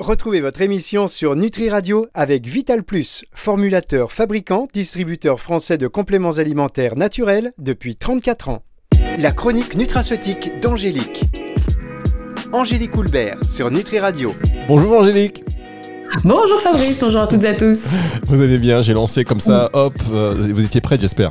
Retrouvez 0.00 0.40
votre 0.40 0.60
émission 0.60 1.06
sur 1.06 1.36
Nutri 1.36 1.70
Radio 1.70 2.06
avec 2.14 2.46
Vital 2.46 2.82
Plus, 2.82 3.24
formulateur, 3.32 4.10
fabricant, 4.10 4.66
distributeur 4.74 5.38
français 5.38 5.78
de 5.78 5.86
compléments 5.86 6.38
alimentaires 6.38 6.96
naturels 6.96 7.52
depuis 7.58 7.94
34 7.94 8.48
ans. 8.48 8.64
La 9.18 9.30
chronique 9.30 9.76
nutraceutique 9.76 10.58
d'Angélique. 10.60 11.26
Angélique 12.52 12.96
Houlbert 12.96 13.48
sur 13.48 13.70
Nutri 13.70 14.00
Radio. 14.00 14.34
Bonjour 14.66 14.98
Angélique. 14.98 15.44
Bonjour 16.24 16.60
Fabrice, 16.60 16.98
bonjour 16.98 17.20
à 17.20 17.28
toutes 17.28 17.44
et 17.44 17.48
à 17.48 17.54
tous. 17.54 17.86
Vous 18.26 18.42
allez 18.42 18.58
bien, 18.58 18.82
j'ai 18.82 18.94
lancé 18.94 19.22
comme 19.22 19.40
ça, 19.40 19.70
hop, 19.74 19.94
euh, 20.10 20.34
vous 20.52 20.64
étiez 20.66 20.80
prête 20.80 21.02
j'espère. 21.02 21.30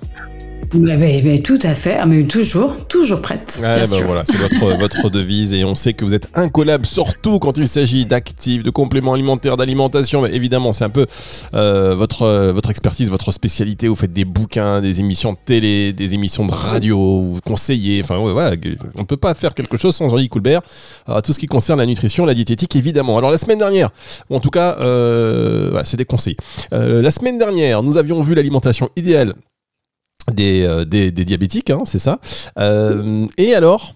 Mais, 0.74 1.40
tout 1.40 1.60
à 1.64 1.74
fait, 1.74 1.98
ah, 2.00 2.06
mais 2.06 2.24
toujours, 2.24 2.88
toujours 2.88 3.22
prête. 3.22 3.60
ben 3.62 3.86
voilà, 4.06 4.24
c'est 4.26 4.38
votre, 4.38 4.78
votre 4.80 5.10
devise 5.10 5.54
et 5.54 5.64
on 5.64 5.76
sait 5.76 5.94
que 5.94 6.06
vous 6.06 6.14
êtes 6.14 6.30
incollable, 6.34 6.86
surtout 6.86 7.40
quand 7.40 7.58
il 7.58 7.68
s'agit 7.68 8.06
d'actifs, 8.06 8.64
de 8.64 8.70
compléments 8.70 9.14
alimentaires, 9.14 9.58
d'alimentation. 9.58 10.22
Mais 10.22 10.34
évidemment, 10.34 10.72
c'est 10.72 10.86
un 10.86 10.90
peu 10.90 11.06
euh, 11.54 11.96
votre, 11.96 12.52
votre 12.52 12.70
expertise, 12.70 13.10
votre 13.10 13.32
spécialité. 13.32 13.88
Vous 13.88 13.96
faites 13.96 14.12
des 14.12 14.26
bouquins, 14.26 14.82
des 14.82 15.00
émissions 15.00 15.34
de 15.34 15.38
télé, 15.44 15.94
des 15.94 16.14
émissions 16.14 16.46
de 16.46 16.52
radio, 16.52 16.98
vous 16.98 17.40
conseillez. 17.46 18.02
Enfin, 18.02 18.18
voilà, 18.18 18.56
on 18.98 19.02
ne 19.02 19.06
peut 19.06 19.18
pas 19.18 19.34
faire 19.36 19.54
quelque 19.54 19.78
chose 19.78 19.96
sans 19.96 20.10
Jean-Yves 20.10 20.30
Coulbert. 20.30 20.62
tout 21.24 21.34
ce 21.34 21.40
qui 21.40 21.48
concerne 21.48 21.80
la 21.80 21.86
nutrition, 21.86 22.26
la 22.26 22.34
diététique, 22.34 22.76
évidemment. 22.76 23.18
Alors, 23.18 23.32
la 23.32 23.38
semaine 23.38 23.60
dernière, 23.60 23.90
ou 24.30 24.36
en 24.36 24.40
tout 24.40 24.50
cas, 24.50 24.78
euh, 24.80 25.82
c'est 25.86 25.98
des 25.98 26.06
conseils. 26.06 26.38
Euh, 26.74 27.02
la 27.02 27.12
semaine 27.12 27.38
dernière, 27.38 27.84
nous 27.84 27.98
avions 27.98 28.22
vu 28.22 28.36
l'alimentation 28.36 28.90
idéale 28.96 29.34
euh, 30.40 30.86
des, 30.86 31.12
des, 31.12 31.26
diabétiques, 31.26 31.70
hein, 31.70 31.82
c'est 31.86 32.00
ça. 32.00 32.20
Euh, 32.60 33.26
et 33.38 33.54
alors 33.56 33.96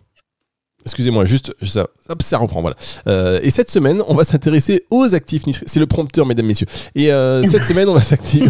Excusez-moi, 0.85 1.25
juste 1.25 1.53
ça, 1.65 1.87
hop, 2.07 2.21
ça 2.21 2.37
reprend, 2.37 2.61
voilà. 2.61 2.77
Euh, 3.07 3.41
et 3.43 3.49
cette 3.49 3.69
semaine, 3.69 4.01
on 4.07 4.15
va 4.15 4.23
s'intéresser 4.23 4.85
aux 4.89 5.13
actifs. 5.13 5.43
C'est 5.65 5.81
le 5.81 5.85
prompteur, 5.85 6.25
mesdames, 6.25 6.45
messieurs. 6.45 6.67
Et 6.95 7.07
cette 7.45 7.63
semaine, 7.63 7.89
on 7.89 7.93
va 7.93 7.99
s'activer. 7.99 8.47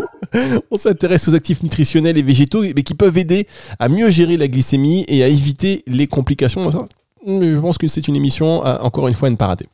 on 0.70 0.76
s'intéresse 0.76 1.26
aux 1.28 1.34
actifs 1.34 1.62
nutritionnels 1.62 2.18
et 2.18 2.22
végétaux, 2.22 2.62
mais 2.62 2.82
qui 2.82 2.92
peuvent 2.92 3.16
aider 3.16 3.46
à 3.78 3.88
mieux 3.88 4.10
gérer 4.10 4.36
la 4.36 4.48
glycémie 4.48 5.06
et 5.08 5.24
à 5.24 5.28
éviter 5.28 5.82
les 5.86 6.06
complications. 6.06 6.68
Je 7.26 7.58
pense 7.58 7.78
que 7.78 7.88
c'est 7.88 8.06
une 8.06 8.16
émission, 8.16 8.62
encore 8.62 9.08
une 9.08 9.14
fois, 9.14 9.28
à 9.28 9.30
ne 9.30 9.36
pas 9.36 9.46
rater. 9.46 9.64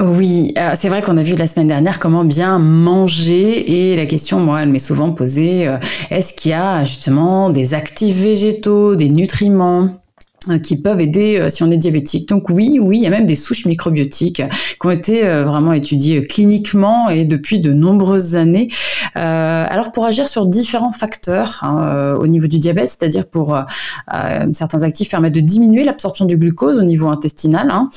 Oui, 0.00 0.52
euh, 0.58 0.72
c'est 0.74 0.88
vrai 0.88 1.02
qu'on 1.02 1.16
a 1.18 1.22
vu 1.22 1.36
la 1.36 1.46
semaine 1.46 1.68
dernière 1.68 2.00
comment 2.00 2.24
bien 2.24 2.58
manger 2.58 3.92
et 3.92 3.96
la 3.96 4.06
question, 4.06 4.40
moi, 4.40 4.62
elle 4.62 4.70
m'est 4.70 4.80
souvent 4.80 5.12
posée, 5.12 5.68
euh, 5.68 5.78
est-ce 6.10 6.34
qu'il 6.34 6.50
y 6.50 6.54
a 6.54 6.84
justement 6.84 7.48
des 7.50 7.74
actifs 7.74 8.16
végétaux, 8.16 8.96
des 8.96 9.08
nutriments? 9.08 9.88
Qui 10.62 10.76
peuvent 10.76 11.00
aider 11.00 11.38
euh, 11.38 11.50
si 11.50 11.62
on 11.62 11.70
est 11.70 11.76
diabétique. 11.76 12.28
Donc 12.28 12.50
oui, 12.50 12.78
oui, 12.80 12.98
il 12.98 13.02
y 13.02 13.06
a 13.06 13.10
même 13.10 13.26
des 13.26 13.34
souches 13.34 13.66
microbiotiques 13.66 14.42
qui 14.80 14.86
ont 14.86 14.90
été 14.90 15.24
euh, 15.24 15.44
vraiment 15.44 15.72
étudiées 15.72 16.24
cliniquement 16.26 17.08
et 17.08 17.24
depuis 17.24 17.60
de 17.60 17.72
nombreuses 17.72 18.36
années. 18.36 18.68
alors 19.14 19.92
pour 19.92 20.04
agir 20.04 20.28
sur 20.28 20.46
différents 20.46 20.92
facteurs 20.92 21.60
hein, 21.62 22.14
au 22.18 22.26
niveau 22.26 22.46
du 22.46 22.58
diabète, 22.58 22.88
c'est-à-dire 22.88 23.26
pour 23.26 23.56
certains 24.52 24.82
actifs 24.82 25.10
permettent 25.10 25.34
de 25.34 25.40
diminuer 25.40 25.84
l'absorption 25.84 26.24
du 26.24 26.36
glucose 26.36 26.78
au 26.78 26.82
niveau 26.82 27.08
intestinal, 27.08 27.70
hein. 27.70 27.88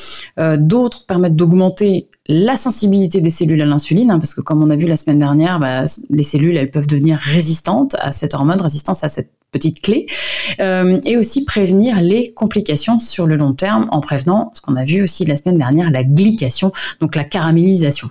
d'autres 0.58 1.06
permettent 1.06 1.36
d'augmenter 1.36 2.08
la 2.28 2.58
sensibilité 2.58 3.22
des 3.22 3.30
cellules 3.30 3.62
à 3.62 3.66
l'insuline, 3.66 4.12
hein, 4.12 4.20
parce 4.20 4.34
que 4.34 4.42
comme 4.42 4.62
on 4.62 4.70
a 4.70 4.76
vu 4.76 4.86
la 4.86 4.98
semaine 4.98 5.20
dernière, 5.20 5.60
bah, 5.60 5.84
les 6.10 6.24
cellules 6.24 6.58
elles 6.58 6.72
peuvent 6.72 6.88
devenir 6.88 7.18
résistantes 7.18 7.96
à 8.00 8.12
cette 8.12 8.34
hormone, 8.34 8.60
résistance 8.60 9.04
à 9.04 9.10
cette 9.10 9.32
petite 9.58 9.82
clé, 9.82 10.06
euh, 10.60 11.00
et 11.06 11.18
aussi 11.18 11.46
prévenir 11.46 12.02
les 12.02 12.32
complications 12.34 13.00
sur 13.00 13.28
le 13.28 13.36
long 13.36 13.54
terme 13.54 13.88
en 13.92 14.00
prévenant 14.00 14.52
ce 14.54 14.62
qu'on 14.62 14.76
a 14.76 14.84
vu 14.84 15.02
aussi 15.02 15.26
la 15.26 15.36
semaine 15.36 15.58
dernière, 15.58 15.92
la 15.92 16.04
glycation, 16.04 16.72
donc 17.02 17.16
la 17.16 17.24
caramélisation. 17.24 18.10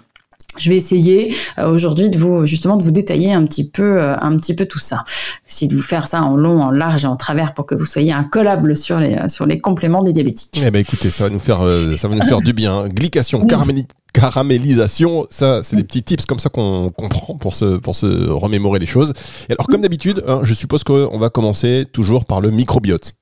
Je 0.59 0.71
vais 0.71 0.77
essayer 0.77 1.35
euh, 1.59 1.71
aujourd'hui 1.71 2.09
de 2.09 2.19
vous 2.19 2.47
justement 2.47 2.79
de 2.79 2.83
vous 2.83 2.91
détailler 2.91 3.35
un 3.35 3.45
petit 3.47 3.69
peu 3.71 4.01
euh, 4.01 4.17
un 4.19 4.39
petit 4.39 4.55
peu 4.55 4.65
tout 4.65 4.79
ça. 4.79 5.05
Si 5.45 5.69
de 5.69 5.77
vous 5.77 5.83
faire 5.83 6.09
ça 6.09 6.23
en 6.23 6.35
long, 6.35 6.63
en 6.63 6.71
large 6.71 7.05
et 7.05 7.09
en 7.09 7.17
travers 7.17 7.53
pour 7.53 7.67
que 7.67 7.75
vous 7.75 7.85
soyez 7.85 8.13
incollable 8.13 8.75
sur 8.75 8.99
les 8.99 9.17
sur 9.29 9.45
les 9.45 9.59
compléments 9.59 10.03
des 10.03 10.15
diabétiques. 10.15 10.59
Eh 10.65 10.71
ben 10.71 10.81
écoutez, 10.81 11.11
ça 11.11 11.25
va 11.25 11.31
nous 11.31 11.41
faire 11.41 11.61
ça 11.99 12.09
va 12.09 12.15
nous 12.15 12.25
faire 12.25 12.41
du 12.41 12.55
bien. 12.55 12.89
Glycation, 12.89 13.45
caramélisation 13.45 13.95
caramélisation. 14.17 15.27
Ça, 15.31 15.63
c'est 15.63 15.77
des 15.77 15.85
petits 15.85 16.03
tips 16.03 16.27
comme 16.27 16.39
ça 16.39 16.49
qu'on 16.49 16.91
comprend 16.91 17.37
pour 17.37 17.55
se, 17.55 17.77
pour 17.77 17.95
se 17.95 18.29
remémorer 18.29 18.79
les 18.79 18.87
choses. 18.87 19.13
Et 19.49 19.53
alors, 19.53 19.67
comme 19.67 19.83
d'habitude, 19.83 20.23
hein, 20.27 20.41
je 20.43 20.55
suppose 20.55 20.85
qu'on 20.85 21.19
va 21.19 21.31
commencer 21.31 21.87
toujours 21.93 22.25
par 22.25 22.41
le 22.41 22.51
microbiote. 22.51 23.13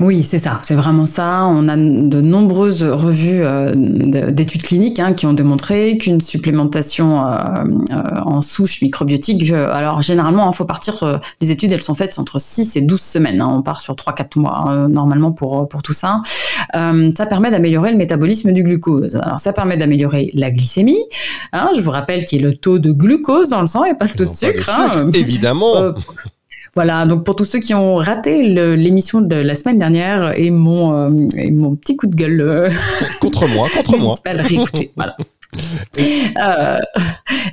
Oui, 0.00 0.24
c'est 0.24 0.40
ça, 0.40 0.58
c'est 0.64 0.74
vraiment 0.74 1.06
ça. 1.06 1.46
On 1.46 1.68
a 1.68 1.76
de 1.76 2.20
nombreuses 2.20 2.82
revues 2.82 3.44
euh, 3.44 3.72
d'études 4.32 4.64
cliniques 4.64 4.98
hein, 4.98 5.12
qui 5.12 5.24
ont 5.24 5.34
démontré 5.34 5.98
qu'une 5.98 6.20
supplémentation 6.20 7.24
euh, 7.24 7.36
euh, 7.92 8.02
en 8.24 8.42
souche 8.42 8.82
microbiotique, 8.82 9.52
alors 9.52 10.02
généralement, 10.02 10.50
il 10.50 10.56
faut 10.56 10.64
partir, 10.64 11.20
les 11.40 11.52
études, 11.52 11.70
elles 11.70 11.80
sont 11.80 11.94
faites 11.94 12.18
entre 12.18 12.40
6 12.40 12.76
et 12.76 12.80
12 12.80 13.00
semaines. 13.00 13.40
Hein. 13.40 13.48
on 13.48 13.62
part 13.62 13.80
sur 13.80 13.94
3-4 13.94 14.40
mois 14.40 14.64
hein, 14.66 14.88
normalement 14.88 15.30
pour, 15.30 15.68
pour 15.68 15.82
tout 15.82 15.92
ça. 15.92 16.22
ça 16.72 17.26
permet 17.26 17.52
d'améliorer 17.52 17.92
le 17.92 17.96
métabolisme 17.96 18.50
du 18.50 18.64
glucose. 18.64 19.14
Alors 19.22 19.38
ça 19.38 19.52
permet 19.52 19.76
d'améliorer 19.76 20.28
la 20.34 20.50
glycémie. 20.50 21.04
je 21.52 21.80
vous 21.80 21.92
rappelle 21.92 22.24
qu'il 22.24 22.42
y 22.42 22.44
a 22.44 22.48
le 22.48 22.56
taux 22.56 22.80
de 22.80 22.90
glucose 22.90 23.50
dans 23.50 23.60
le 23.60 23.68
sang 23.68 23.84
et 23.84 23.94
pas 23.94 24.06
le 24.06 24.14
taux 24.14 24.26
de 24.26 24.34
sucre. 24.34 24.68
évidemment. 25.14 25.94
Voilà, 26.74 27.06
donc 27.06 27.24
pour 27.24 27.36
tous 27.36 27.44
ceux 27.44 27.60
qui 27.60 27.72
ont 27.72 27.96
raté 27.96 28.42
l'émission 28.76 29.20
de 29.20 29.36
la 29.36 29.54
semaine 29.54 29.78
dernière 29.78 30.36
et 30.36 30.50
mon, 30.50 30.92
euh, 30.92 31.28
et 31.36 31.50
mon 31.50 31.76
petit 31.76 31.96
coup 31.96 32.06
de 32.06 32.14
gueule. 32.16 32.40
Euh, 32.40 32.68
contre 33.20 33.46
moi, 33.46 33.68
contre 33.74 33.96
moi. 33.98 34.16
Pas 34.22 34.34
le 34.34 34.42
réécouter, 34.42 34.90
voilà. 34.96 35.16
Euh, 36.36 36.78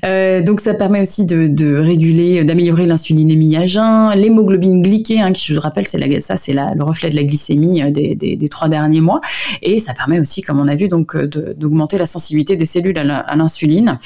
euh, 0.06 0.42
donc 0.42 0.60
ça 0.60 0.74
permet 0.74 1.02
aussi 1.02 1.26
de, 1.26 1.78
réguler, 1.78 2.44
d'améliorer 2.44 2.88
l'insulinémie 2.88 3.56
à 3.56 3.66
jeun, 3.66 4.14
l'hémoglobine 4.16 4.82
glyquée, 4.82 5.22
hein, 5.22 5.32
qui 5.34 5.46
je 5.46 5.54
vous 5.54 5.62
rappelle, 5.62 5.88
c'est 5.88 6.20
ça, 6.20 6.36
c'est 6.36 6.54
le 6.54 6.84
reflet 6.84 7.10
de 7.10 7.16
la 7.16 7.24
glycémie 7.24 7.84
euh, 7.84 7.92
des, 7.92 8.48
trois 8.50 8.70
derniers 8.70 9.02
mois, 9.02 9.22
et 9.62 9.80
ça 9.80 9.94
permet 9.94 10.20
aussi, 10.20 10.42
comme 10.42 10.60
on 10.60 10.68
a 10.68 10.76
vu, 10.76 10.88
donc 10.88 11.16
d'augmenter 11.16 11.98
la 11.98 12.06
sensibilité 12.06 12.56
des 12.56 12.66
cellules 12.66 12.98
à 12.98 13.36
l'insuline. 13.36 14.00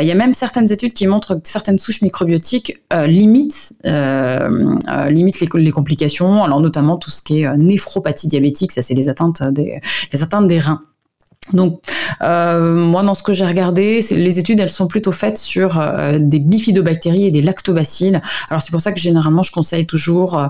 Il 0.00 0.06
y 0.06 0.10
a 0.10 0.16
même 0.16 0.34
certaines 0.34 0.70
études 0.72 0.92
qui 0.92 1.06
montrent 1.06 1.36
que 1.36 1.42
certaines 1.44 1.78
souches 1.78 2.02
microbiotiques 2.02 2.82
limitent, 3.06 3.74
les, 3.84 5.70
complications, 5.70 6.42
alors 6.44 6.60
notamment 6.60 6.96
tout 6.96 7.10
ce 7.10 7.22
qui 7.22 7.42
est 7.42 7.56
néphropathie 7.56 8.28
diabétique, 8.28 8.72
ça 8.72 8.82
c'est 8.82 8.94
les 8.94 9.08
atteintes 9.08 9.42
des, 9.42 9.80
les 10.12 10.22
atteintes 10.22 10.48
des 10.48 10.58
reins. 10.58 10.82
Donc, 11.52 11.80
euh, 12.22 12.74
moi, 12.74 13.02
dans 13.02 13.14
ce 13.14 13.22
que 13.22 13.32
j'ai 13.32 13.46
regardé, 13.46 14.00
les 14.10 14.38
études, 14.38 14.60
elles 14.60 14.68
sont 14.68 14.88
plutôt 14.88 15.12
faites 15.12 15.38
sur 15.38 15.78
euh, 15.78 16.18
des 16.20 16.40
bifidobactéries 16.40 17.26
et 17.26 17.30
des 17.30 17.40
lactobacilles. 17.40 18.20
Alors, 18.50 18.62
c'est 18.62 18.72
pour 18.72 18.80
ça 18.80 18.92
que 18.92 18.98
généralement, 18.98 19.42
je 19.42 19.52
conseille 19.52 19.86
toujours, 19.86 20.38
euh, 20.38 20.48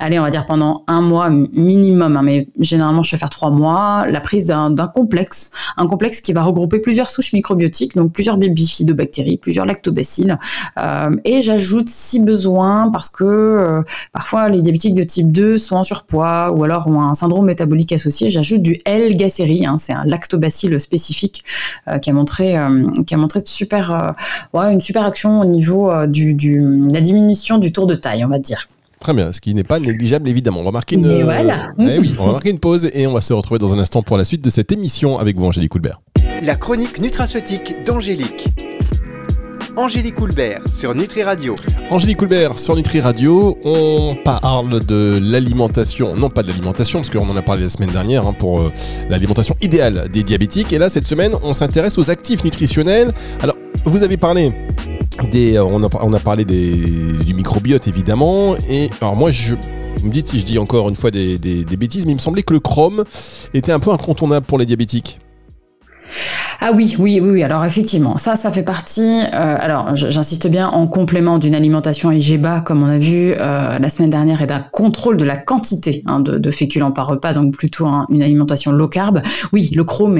allez, 0.00 0.18
on 0.18 0.22
va 0.22 0.30
dire 0.30 0.46
pendant 0.46 0.84
un 0.86 1.02
mois 1.02 1.28
minimum, 1.28 2.16
hein, 2.16 2.22
mais 2.22 2.48
généralement, 2.60 3.02
je 3.02 3.10
fais 3.10 3.16
faire 3.16 3.30
trois 3.30 3.50
mois, 3.50 4.06
la 4.08 4.20
prise 4.20 4.46
d'un 4.46 4.74
complexe, 4.86 5.50
un 5.76 5.86
complexe 5.86 6.20
qui 6.20 6.32
va 6.32 6.42
regrouper 6.42 6.78
plusieurs 6.78 7.10
souches 7.10 7.32
microbiotiques, 7.32 7.94
donc 7.94 8.12
plusieurs 8.12 8.38
bifidobactéries, 8.38 9.36
plusieurs 9.36 9.66
lactobacilles. 9.66 10.36
et 11.24 11.42
j'ajoute, 11.42 11.88
si 11.88 12.20
besoin, 12.20 12.90
parce 12.90 13.10
que 13.10 13.82
parfois, 14.12 14.48
les 14.48 14.62
diabétiques 14.62 14.94
de 14.94 15.02
type 15.02 15.30
2 15.30 15.58
sont 15.58 15.76
en 15.76 15.84
surpoids 15.84 16.50
ou 16.50 16.64
alors 16.64 16.86
ont 16.88 17.02
un 17.02 17.14
syndrome 17.14 17.46
métabolique 17.46 17.92
associé, 17.92 18.30
j'ajoute 18.30 18.62
du 18.62 18.78
L-gacérie, 18.84 19.66
hein, 19.66 19.76
c'est 19.78 19.92
un 19.92 20.04
lactobacille 20.04 20.37
bacille 20.38 20.78
spécifique 20.80 21.44
euh, 21.88 21.98
qui 21.98 22.10
a 22.10 22.12
montré 22.12 22.56
euh, 22.56 22.86
qui 23.06 23.14
a 23.14 23.16
montré 23.16 23.40
de 23.40 23.48
super 23.48 24.16
euh, 24.54 24.70
une 24.70 24.80
super 24.80 25.04
action 25.04 25.40
au 25.40 25.44
niveau 25.44 25.90
du, 26.06 26.34
la 26.90 27.00
diminution 27.00 27.58
du 27.58 27.72
tour 27.72 27.86
de 27.86 27.94
taille, 27.94 28.24
on 28.24 28.28
va 28.28 28.38
dire. 28.38 28.68
Très 29.00 29.14
bien, 29.14 29.32
ce 29.32 29.40
qui 29.40 29.54
n'est 29.54 29.62
pas 29.62 29.78
négligeable 29.78 30.28
évidemment. 30.28 30.60
On 30.60 30.64
va 30.64 30.72
marquer 30.72 30.96
une, 30.96 31.06
eh 31.06 31.98
oui, 31.98 32.16
on 32.18 32.26
va 32.26 32.32
marquer 32.32 32.50
une 32.50 32.58
pause 32.58 32.90
et 32.92 33.06
on 33.06 33.12
va 33.12 33.20
se 33.20 33.32
retrouver 33.32 33.58
dans 33.58 33.72
un 33.72 33.78
instant 33.78 34.02
pour 34.02 34.16
la 34.16 34.24
suite 34.24 34.42
de 34.42 34.50
cette 34.50 34.72
émission 34.72 35.18
avec 35.18 35.36
vous, 35.36 35.44
Angélique 35.44 35.70
Coulbert. 35.70 36.00
La 36.42 36.56
chronique 36.56 36.98
nutraceutique 37.00 37.84
d'Angélique. 37.84 38.48
Angélique 39.78 40.16
Coulbert 40.16 40.62
sur 40.72 40.92
Nutri 40.92 41.22
Radio. 41.22 41.54
Angélique 41.88 42.16
Coulbert 42.16 42.58
sur 42.58 42.74
Nutri 42.74 43.00
Radio, 43.00 43.56
on 43.64 44.16
parle 44.24 44.84
de 44.84 45.20
l'alimentation, 45.22 46.16
non 46.16 46.30
pas 46.30 46.42
de 46.42 46.48
l'alimentation, 46.48 46.98
parce 46.98 47.10
qu'on 47.10 47.30
en 47.30 47.36
a 47.36 47.42
parlé 47.42 47.62
la 47.62 47.68
semaine 47.68 47.90
dernière 47.90 48.26
hein, 48.26 48.32
pour 48.36 48.60
euh, 48.60 48.72
l'alimentation 49.08 49.54
idéale 49.62 50.08
des 50.12 50.24
diabétiques. 50.24 50.72
Et 50.72 50.78
là, 50.78 50.88
cette 50.88 51.06
semaine, 51.06 51.32
on 51.44 51.52
s'intéresse 51.52 51.96
aux 51.96 52.10
actifs 52.10 52.42
nutritionnels. 52.42 53.12
Alors, 53.40 53.54
vous 53.84 54.02
avez 54.02 54.16
parlé 54.16 54.52
des, 55.30 55.56
euh, 55.56 55.62
on, 55.62 56.12
a, 56.12 56.18
parlé 56.18 56.44
du 56.44 57.34
microbiote 57.34 57.86
évidemment. 57.86 58.56
Et 58.68 58.90
alors 59.00 59.14
moi, 59.14 59.30
je, 59.30 59.54
vous 59.98 60.06
me 60.08 60.12
dites 60.12 60.26
si 60.26 60.40
je 60.40 60.44
dis 60.44 60.58
encore 60.58 60.88
une 60.88 60.96
fois 60.96 61.12
des, 61.12 61.38
des 61.38 61.76
bêtises, 61.76 62.04
mais 62.04 62.10
il 62.10 62.16
me 62.16 62.20
semblait 62.20 62.42
que 62.42 62.52
le 62.52 62.60
chrome 62.60 63.04
était 63.54 63.70
un 63.70 63.78
peu 63.78 63.92
incontournable 63.92 64.44
pour 64.44 64.58
les 64.58 64.66
diabétiques. 64.66 65.20
Ah 66.60 66.72
oui, 66.74 66.96
oui, 66.98 67.20
oui, 67.20 67.42
Alors 67.42 67.64
effectivement, 67.64 68.16
ça, 68.16 68.34
ça 68.36 68.50
fait 68.50 68.62
partie. 68.62 69.20
Euh, 69.32 69.56
alors, 69.60 69.94
j'insiste 69.94 70.48
bien 70.48 70.68
en 70.68 70.86
complément 70.86 71.38
d'une 71.38 71.54
alimentation 71.54 72.10
IGBA, 72.10 72.62
comme 72.62 72.82
on 72.82 72.88
a 72.88 72.98
vu 72.98 73.32
euh, 73.32 73.78
la 73.78 73.88
semaine 73.88 74.10
dernière, 74.10 74.42
et 74.42 74.46
d'un 74.46 74.60
contrôle 74.60 75.16
de 75.16 75.24
la 75.24 75.36
quantité 75.36 76.02
hein, 76.06 76.20
de, 76.20 76.50
féculents 76.50 76.92
par 76.92 77.06
repas, 77.06 77.32
donc 77.32 77.54
plutôt 77.54 77.86
une 78.08 78.22
alimentation 78.22 78.72
low 78.72 78.88
carb. 78.88 79.22
Oui, 79.52 79.70
le 79.74 79.84
chrome, 79.84 80.18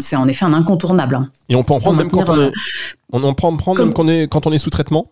c'est 0.00 0.16
en 0.16 0.28
effet 0.28 0.44
un 0.44 0.52
incontournable. 0.52 1.16
Hein. 1.16 1.28
Et 1.48 1.56
on 1.56 1.62
peut 1.62 1.74
en 1.74 1.80
prendre 1.80 1.98
même 1.98 2.10
quand 2.10 2.28
on 2.28 2.40
est, 2.40 2.52
on 3.12 3.24
en 3.24 3.34
prend, 3.34 3.56
prendre 3.56 3.84
même 3.84 3.92
quand 3.92 4.04
on 4.04 4.08
est, 4.08 4.28
quand 4.28 4.46
on 4.46 4.52
est 4.52 4.58
sous 4.58 4.70
traitement? 4.70 5.10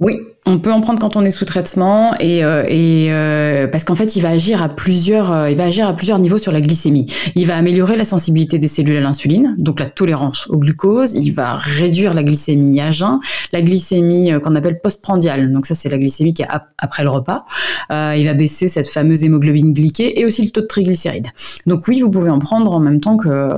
Oui, 0.00 0.18
on 0.46 0.58
peut 0.58 0.72
en 0.72 0.82
prendre 0.82 0.98
quand 0.98 1.16
on 1.16 1.24
est 1.24 1.30
sous 1.30 1.46
traitement 1.46 2.14
et, 2.20 2.44
euh, 2.44 2.64
euh, 2.68 3.66
parce 3.66 3.84
qu'en 3.84 3.94
fait 3.94 4.14
il 4.14 4.20
va 4.20 4.28
agir 4.28 4.62
à 4.62 4.68
plusieurs 4.68 5.32
euh, 5.32 5.50
il 5.50 5.56
va 5.56 5.64
agir 5.64 5.88
à 5.88 5.94
plusieurs 5.94 6.18
niveaux 6.18 6.36
sur 6.36 6.52
la 6.52 6.60
glycémie. 6.60 7.06
Il 7.34 7.46
va 7.46 7.56
améliorer 7.56 7.96
la 7.96 8.04
sensibilité 8.04 8.58
des 8.58 8.68
cellules 8.68 8.96
à 8.96 9.00
l'insuline, 9.00 9.54
donc 9.58 9.80
la 9.80 9.86
tolérance 9.86 10.46
au 10.48 10.58
glucose. 10.58 11.14
Il 11.14 11.30
va 11.30 11.54
réduire 11.54 12.12
la 12.12 12.22
glycémie 12.22 12.80
à 12.80 12.90
jeun, 12.90 13.20
la 13.52 13.62
glycémie 13.62 14.32
qu'on 14.42 14.54
appelle 14.54 14.80
postprandiale. 14.82 15.50
Donc 15.50 15.64
ça 15.64 15.74
c'est 15.74 15.88
la 15.88 15.96
glycémie 15.96 16.34
qui 16.34 16.42
est 16.42 16.48
après 16.76 17.04
le 17.04 17.10
repas. 17.10 17.46
il 17.90 18.24
va 18.26 18.34
baisser 18.34 18.68
cette 18.68 18.88
fameuse 18.88 19.24
hémoglobine 19.24 19.72
glyquée 19.72 20.20
et 20.20 20.26
aussi 20.26 20.42
le 20.44 20.50
taux 20.50 20.60
de 20.60 20.66
triglycérides. 20.66 21.28
Donc 21.66 21.88
oui, 21.88 22.00
vous 22.00 22.10
pouvez 22.10 22.30
en 22.30 22.38
prendre 22.38 22.72
en 22.72 22.80
même 22.80 23.00
temps 23.00 23.16
que 23.16 23.48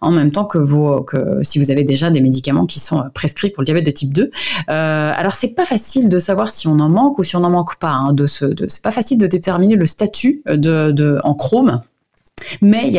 en 0.00 0.12
même 0.12 0.30
temps 0.30 0.44
que 0.44 0.58
vos 0.58 1.02
que 1.02 1.40
si 1.42 1.58
vous 1.58 1.72
avez 1.72 1.82
déjà 1.82 2.10
des 2.10 2.20
médicaments 2.20 2.66
qui 2.66 2.78
sont 2.78 3.02
prescrits 3.14 3.50
pour 3.50 3.62
le 3.62 3.66
diabète 3.66 3.86
de 3.86 3.90
type 3.90 4.12
2. 4.12 4.30
alors 4.68 5.32
c'est 5.32 5.54
pas 5.54 5.64
facile 5.64 6.08
de 6.08 6.19
savoir 6.20 6.50
si 6.50 6.68
on 6.68 6.78
en 6.78 6.88
manque 6.88 7.18
ou 7.18 7.22
si 7.22 7.36
on 7.36 7.40
n'en 7.40 7.50
manque 7.50 7.76
pas. 7.76 7.92
Hein, 7.92 8.14
ce, 8.26 8.54
c'est 8.68 8.82
pas 8.82 8.90
facile 8.90 9.18
de 9.18 9.26
déterminer 9.26 9.76
le 9.76 9.86
statut 9.86 10.42
de, 10.46 10.92
de 10.92 11.18
en 11.24 11.34
chrome 11.34 11.80
mais 12.60 12.90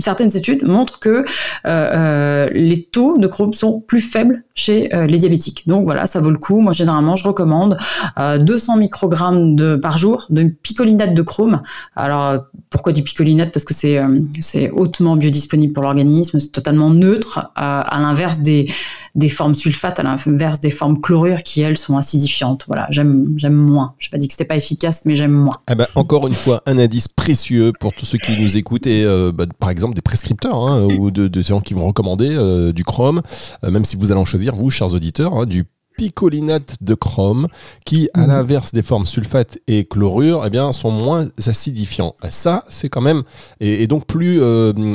certaines 0.00 0.36
études 0.36 0.66
montrent 0.66 0.98
que 0.98 1.08
euh, 1.08 1.24
euh, 1.66 2.46
les 2.52 2.84
taux 2.84 3.18
de 3.18 3.26
chrome 3.26 3.52
sont 3.52 3.80
plus 3.80 4.00
faibles 4.00 4.44
chez 4.54 4.94
euh, 4.94 5.06
les 5.06 5.18
diabétiques. 5.18 5.64
Donc 5.66 5.84
voilà, 5.84 6.06
ça 6.06 6.20
vaut 6.20 6.30
le 6.30 6.38
coup. 6.38 6.60
Moi, 6.60 6.72
généralement, 6.72 7.16
je 7.16 7.24
recommande 7.24 7.76
200 8.18 8.76
microgrammes 8.76 9.56
de, 9.56 9.76
par 9.76 9.98
jour 9.98 10.26
de 10.30 10.44
picolinate 10.44 11.14
de 11.14 11.22
chrome. 11.22 11.62
Alors, 11.96 12.44
pourquoi 12.70 12.92
du 12.92 13.02
picolinate? 13.02 13.52
Parce 13.52 13.64
que 13.64 13.74
c'est 13.74 14.70
hautement 14.70 15.16
biodisponible 15.16 15.72
pour 15.72 15.82
l'organisme, 15.82 16.38
c'est 16.38 16.52
totalement 16.52 16.90
neutre, 16.90 17.50
à 17.54 17.98
l'inverse 18.00 18.40
des, 18.40 18.66
des 19.14 19.28
formes 19.28 19.54
sulfates, 19.54 20.00
à 20.00 20.02
l'inverse 20.02 20.60
des 20.60 20.70
formes 20.70 21.00
chlorures 21.00 21.42
qui, 21.42 21.60
elles, 21.60 21.76
sont 21.76 21.96
acidifiantes. 21.96 22.64
Voilà, 22.66 22.86
j'aime 22.90 23.36
moins. 23.50 23.94
Je 23.98 24.06
n'ai 24.06 24.10
pas 24.10 24.18
dit 24.18 24.26
que 24.26 24.32
c'était 24.32 24.44
pas 24.44 24.56
efficace, 24.56 25.02
mais 25.04 25.16
j'aime 25.16 25.32
moins. 25.32 25.56
Ben, 25.66 25.86
encore 25.94 26.26
une 26.26 26.34
fois, 26.34 26.62
un 26.66 26.78
indice 26.78 27.08
précieux 27.08 27.72
pour 27.78 27.92
tous 27.92 28.06
ceux 28.06 28.18
qui 28.18 28.40
nous 28.40 28.56
écoutent 28.56 28.86
et 28.86 29.04
euh, 29.04 29.32
bah, 29.32 29.44
par 29.58 29.70
exemple 29.70 29.94
des 29.94 30.02
prescripteurs 30.02 30.56
hein, 30.56 30.84
ou 30.84 31.10
de, 31.10 31.28
de, 31.28 31.42
gens 31.42 31.60
qui 31.60 31.74
vont 31.74 31.86
recommander 31.86 32.30
euh, 32.30 32.72
du 32.72 32.84
chrome, 32.84 33.22
euh, 33.64 33.70
même 33.70 33.84
si 33.84 33.96
vous 33.96 34.10
allez 34.12 34.20
en 34.20 34.24
choisir, 34.24 34.54
vous, 34.54 34.70
chers 34.70 34.94
auditeurs, 34.94 35.34
hein, 35.34 35.46
du 35.46 35.64
picolinate 35.96 36.76
de 36.80 36.94
chrome 36.94 37.48
qui, 37.84 38.08
à 38.14 38.22
mhm. 38.22 38.28
l'inverse 38.28 38.72
des 38.72 38.82
formes 38.82 39.06
sulfate 39.06 39.58
et 39.66 39.84
chlorure, 39.84 40.42
eh 40.46 40.50
bien, 40.50 40.72
sont 40.72 40.90
moins 40.90 41.26
acidifiants. 41.46 42.14
Ça, 42.30 42.64
c'est 42.68 42.88
quand 42.88 43.00
même, 43.00 43.22
et, 43.60 43.86
donc 43.86 44.06
plus 44.06 44.40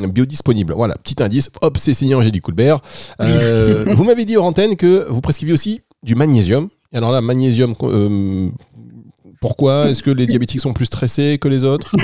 biodisponible. 0.08 0.74
Voilà, 0.74 0.96
petit 0.96 1.22
indice. 1.22 1.50
Hop, 1.62 1.78
c'est 1.78 1.94
signé 1.94 2.16
Angélique 2.16 2.44
Coulbert. 2.44 2.80
vous 3.20 4.04
m'avez 4.04 4.26
dit, 4.26 4.38
hors 4.38 4.46
antenne, 4.46 4.76
que 4.76 5.08
vous 5.10 5.22
prescrivez 5.22 5.54
aussi 5.54 5.82
du 6.04 6.16
magnésium. 6.16 6.68
Et 6.94 6.98
alors 6.98 7.12
là, 7.12 7.22
magnésium, 7.22 7.74
pourquoi 9.40 9.90
Est-ce 9.90 10.04
que 10.04 10.12
les 10.12 10.28
diabétiques 10.28 10.62
sont 10.62 10.74
plus 10.74 10.86
stressés 10.86 11.38
que 11.40 11.48
les 11.48 11.64
autres? 11.64 11.96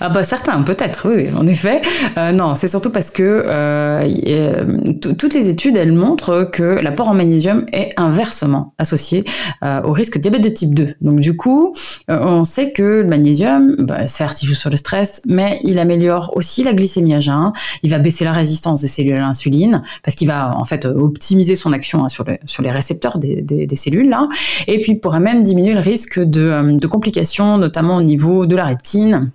Ah 0.00 0.08
bah 0.08 0.24
certains, 0.24 0.60
peut-être, 0.62 1.08
oui, 1.08 1.28
en 1.36 1.46
effet. 1.46 1.80
Euh, 2.18 2.32
non, 2.32 2.54
c'est 2.56 2.68
surtout 2.68 2.90
parce 2.90 3.10
que 3.10 3.44
euh, 3.46 4.82
toutes 5.00 5.32
les 5.32 5.48
études, 5.48 5.76
elles 5.76 5.92
montrent 5.92 6.48
que 6.50 6.80
l'apport 6.82 7.08
en 7.08 7.14
magnésium 7.14 7.66
est 7.72 7.92
inversement 7.96 8.74
associé 8.78 9.24
euh, 9.62 9.80
au 9.82 9.92
risque 9.92 10.16
de 10.16 10.22
diabète 10.22 10.42
de 10.42 10.48
type 10.48 10.74
2. 10.74 10.94
Donc 11.00 11.20
du 11.20 11.36
coup, 11.36 11.72
on 12.08 12.44
sait 12.44 12.72
que 12.72 12.82
le 12.82 13.06
magnésium, 13.06 13.76
bah, 13.78 14.06
certes, 14.06 14.42
il 14.42 14.46
joue 14.46 14.54
sur 14.54 14.70
le 14.70 14.76
stress, 14.76 15.22
mais 15.26 15.60
il 15.62 15.78
améliore 15.78 16.32
aussi 16.34 16.64
la 16.64 16.74
glycémie 16.74 17.14
à 17.14 17.20
jeun. 17.20 17.52
Il 17.82 17.90
va 17.90 17.98
baisser 17.98 18.24
la 18.24 18.32
résistance 18.32 18.80
des 18.80 18.88
cellules 18.88 19.14
à 19.14 19.20
l'insuline 19.20 19.82
parce 20.02 20.16
qu'il 20.16 20.26
va 20.26 20.56
en 20.56 20.64
fait 20.64 20.84
optimiser 20.84 21.54
son 21.54 21.72
action 21.72 22.04
hein, 22.04 22.08
sur, 22.08 22.24
sur 22.44 22.62
les 22.62 22.70
récepteurs 22.70 23.18
des, 23.18 23.40
des, 23.42 23.76
cellules 23.76 24.08
là. 24.08 24.28
Et 24.66 24.80
puis, 24.80 24.92
il 24.92 25.00
pourrait 25.00 25.20
même 25.20 25.42
diminuer 25.44 25.74
le 25.74 25.80
risque 25.80 26.18
de, 26.18 26.31
de 26.32 26.86
complications, 26.86 27.58
notamment 27.58 27.96
au 27.96 28.02
niveau 28.02 28.46
de 28.46 28.56
la 28.56 28.64
rétine 28.64 29.30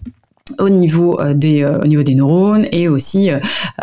au 0.59 0.69
niveau 0.69 1.19
euh, 1.19 1.33
des 1.33 1.63
euh, 1.63 1.79
au 1.79 1.87
niveau 1.87 2.03
des 2.03 2.15
neurones 2.15 2.67
et 2.71 2.87
aussi 2.87 3.29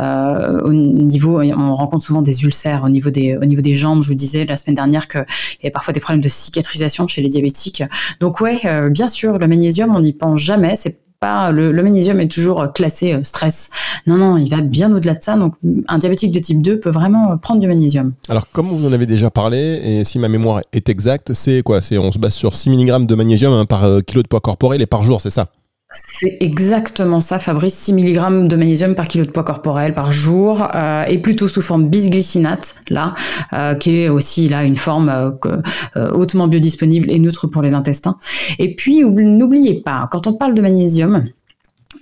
euh, 0.01 0.61
au 0.63 0.73
niveau 0.73 1.41
on 1.41 1.75
rencontre 1.75 2.05
souvent 2.05 2.23
des 2.23 2.45
ulcères 2.45 2.85
au 2.85 2.89
niveau 2.89 3.11
des 3.11 3.37
au 3.37 3.45
niveau 3.45 3.63
des 3.63 3.75
jambes. 3.75 4.03
Je 4.03 4.09
vous 4.09 4.15
disais 4.15 4.45
la 4.45 4.57
semaine 4.57 4.77
dernière 4.77 5.09
qu'il 5.09 5.21
y 5.63 5.67
avait 5.67 5.71
parfois 5.71 5.93
des 5.93 6.01
problèmes 6.01 6.23
de 6.23 6.29
cicatrisation 6.29 7.07
chez 7.07 7.23
les 7.23 7.29
diabétiques. 7.29 7.83
Donc 8.21 8.41
ouais 8.41 8.61
bien 8.91 9.09
sûr 9.09 9.39
le 9.39 9.47
magnésium 9.47 9.95
on 9.95 10.01
n'y 10.01 10.13
pense 10.13 10.41
jamais. 10.41 10.75
C'est 10.77 11.04
pas 11.25 11.51
le, 11.53 11.83
magnésium 11.83 12.21
est 12.21 12.29
toujours 12.29 12.73
classé 12.73 13.19
stress. 13.23 13.71
Non 14.07 14.17
non 14.17 14.37
il 14.37 14.51
va 14.51 14.61
bien 14.61 14.95
au-delà 14.95 15.15
de 15.15 15.23
ça. 15.23 15.37
Donc 15.37 15.55
un 15.89 15.99
diabétique 15.99 16.33
de 16.33 16.41
type 16.41 16.63
2 16.63 16.81
peut 16.81 16.91
vraiment 16.91 17.39
prendre 17.39 17.61
du 17.61 17.67
magnésium. 17.67 18.13
Alors 18.29 18.47
comme 18.53 18.69
vous 18.69 18.87
en 18.87 18.93
avez 18.93 19.07
déjà 19.07 19.31
parlé 19.31 19.81
et 19.85 20.05
si 20.05 20.19
ma 20.19 20.29
mémoire 20.29 20.61
est 20.73 20.89
exacte 20.89 21.33
c'est 21.33 21.63
quoi? 21.63 21.81
C'est 21.81 21.99
on 21.99 22.13
se 22.13 22.19
base 22.19 22.35
sur 22.35 22.55
6 22.55 22.71
mg 22.71 23.07
de 23.07 23.15
magnésium 23.15 23.53
hein, 23.53 23.65
par 23.65 23.83
kilo 24.07 24.23
de 24.23 24.29
poids 24.29 24.41
corporel 24.41 24.83
et 24.83 24.87
par 24.87 25.03
jour 25.03 25.21
c'est 25.21 25.31
ça? 25.31 25.47
C'est 25.95 26.37
exactement 26.41 27.21
ça, 27.21 27.39
Fabrice. 27.39 27.75
6 27.75 27.93
mg 27.93 28.49
de 28.49 28.57
magnésium 28.57 28.95
par 28.95 29.09
kilo 29.09 29.25
de 29.25 29.31
poids 29.31 29.45
corporel 29.45 29.95
par 29.95 30.13
jour, 30.13 30.69
euh, 30.75 31.05
et 31.05 31.19
plutôt 31.19 31.49
sous 31.49 31.61
forme 31.61 31.89
bisglycinate, 31.89 32.75
là, 32.91 33.15
euh, 33.53 33.75
qui 33.75 34.03
est 34.03 34.09
aussi 34.09 34.49
là 34.49 34.65
une 34.65 34.77
forme 34.77 35.09
euh, 35.09 36.11
hautement 36.13 36.49
biodisponible 36.49 37.11
et 37.11 37.19
neutre 37.19 37.47
pour 37.47 37.63
les 37.63 37.75
intestins. 37.75 38.17
Et 38.59 38.75
puis, 38.75 39.01
n'oubliez 39.01 39.81
pas, 39.81 40.09
quand 40.11 40.27
on 40.27 40.35
parle 40.35 40.55
de 40.55 40.63
magnésium, 40.63 41.25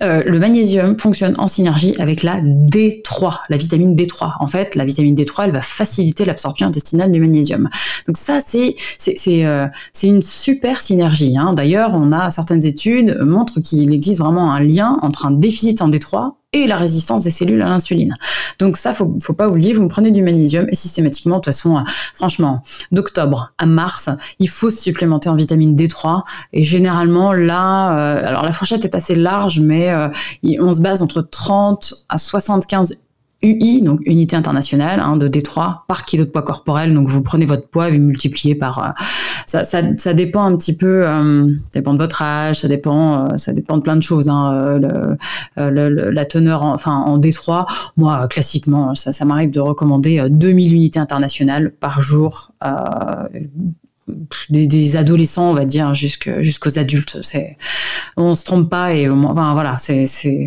euh, 0.03 0.23
le 0.25 0.39
magnésium 0.39 0.99
fonctionne 0.99 1.35
en 1.37 1.47
synergie 1.47 1.95
avec 1.99 2.23
la 2.23 2.41
D3, 2.41 3.39
la 3.49 3.57
vitamine 3.57 3.95
D3. 3.95 4.33
En 4.39 4.47
fait, 4.47 4.75
la 4.75 4.85
vitamine 4.85 5.15
D3, 5.15 5.45
elle 5.45 5.51
va 5.51 5.61
faciliter 5.61 6.25
l'absorption 6.25 6.67
intestinale 6.67 7.11
du 7.11 7.19
magnésium. 7.19 7.69
Donc 8.07 8.17
ça, 8.17 8.39
c'est 8.45 8.75
c'est 8.77 9.45
euh, 9.45 9.67
une 10.03 10.21
super 10.21 10.81
synergie. 10.81 11.37
Hein. 11.37 11.53
D'ailleurs, 11.53 11.95
on 11.95 12.11
a 12.11 12.31
certaines 12.31 12.65
études 12.65 13.17
montrent 13.21 13.61
qu'il 13.61 13.93
existe 13.93 14.19
vraiment 14.19 14.51
un 14.51 14.59
lien 14.59 14.97
entre 15.01 15.25
un 15.25 15.31
déficit 15.31 15.81
en 15.81 15.89
D3 15.89 16.33
et 16.53 16.67
la 16.67 16.77
résistance 16.77 17.23
des 17.23 17.31
cellules 17.31 17.61
à 17.61 17.65
l'insuline. 17.65 18.15
Donc 18.59 18.77
ça, 18.77 18.93
faut, 18.93 19.17
faut 19.21 19.33
pas 19.33 19.47
oublier, 19.49 19.73
vous 19.73 19.83
me 19.83 19.89
prenez 19.89 20.11
du 20.11 20.21
magnésium 20.21 20.67
et 20.69 20.75
systématiquement, 20.75 21.35
de 21.35 21.41
toute 21.41 21.45
façon, 21.45 21.77
euh, 21.77 21.81
franchement, 22.13 22.63
d'octobre 22.91 23.51
à 23.57 23.65
mars, 23.65 24.09
il 24.39 24.49
faut 24.49 24.69
se 24.69 24.81
supplémenter 24.81 25.29
en 25.29 25.35
vitamine 25.35 25.75
D3. 25.75 26.23
Et 26.53 26.63
généralement, 26.63 27.33
là, 27.33 27.97
euh, 27.97 28.27
alors 28.27 28.43
la 28.43 28.51
fourchette 28.51 28.85
est 28.85 28.95
assez 28.95 29.15
large, 29.15 29.59
mais 29.59 29.89
euh, 29.89 30.09
on 30.59 30.73
se 30.73 30.81
base 30.81 31.01
entre 31.01 31.21
30 31.21 32.05
à 32.09 32.17
75 32.17 32.97
UI, 33.41 33.81
donc 33.81 33.99
unité 34.05 34.37
internationale 34.37 35.01
hein, 35.01 35.17
de 35.17 35.27
D3 35.27 35.79
par 35.87 36.05
kilo 36.05 36.23
de 36.23 36.29
poids 36.29 36.43
corporel. 36.43 36.93
Donc 36.93 37.07
vous 37.07 37.21
prenez 37.21 37.45
votre 37.45 37.67
poids 37.67 37.89
et 37.89 37.91
vous 37.91 37.99
multipliez 37.99 38.55
par. 38.55 38.93
Ça, 39.53 39.63
ça, 39.63 39.83
ça, 39.97 40.15
dépend 40.15 40.43
un 40.45 40.57
petit 40.57 40.75
peu, 40.75 41.07
euh, 41.07 41.47
dépend 41.73 41.93
de 41.93 41.99
votre 41.99 42.23
âge, 42.23 42.61
ça 42.61 42.67
dépend, 42.67 43.25
euh, 43.25 43.37
ça 43.37 43.53
dépend 43.53 43.77
de 43.77 43.83
plein 43.83 43.95
de 43.95 44.01
choses. 44.01 44.27
Hein, 44.27 44.79
le, 45.57 46.09
la 46.09 46.25
teneur, 46.25 46.63
en, 46.63 46.77
en 46.87 47.19
D3, 47.19 47.67
moi 47.95 48.27
classiquement, 48.27 48.95
ça, 48.95 49.13
ça 49.13 49.25
m'arrive 49.25 49.51
de 49.51 49.59
recommander 49.59 50.25
2000 50.27 50.73
unités 50.73 50.99
internationales 50.99 51.71
par 51.79 52.01
jour 52.01 52.51
des, 54.49 54.95
adolescents, 54.97 55.51
on 55.51 55.53
va 55.53 55.65
dire, 55.65 55.93
jusqu'aux 55.93 56.79
adultes. 56.79 57.19
C'est, 57.21 57.57
on 58.17 58.35
se 58.35 58.43
trompe 58.43 58.69
pas 58.69 58.93
et 58.93 59.09
enfin, 59.09 59.53
voilà, 59.53 59.77
c'est, 59.77 60.05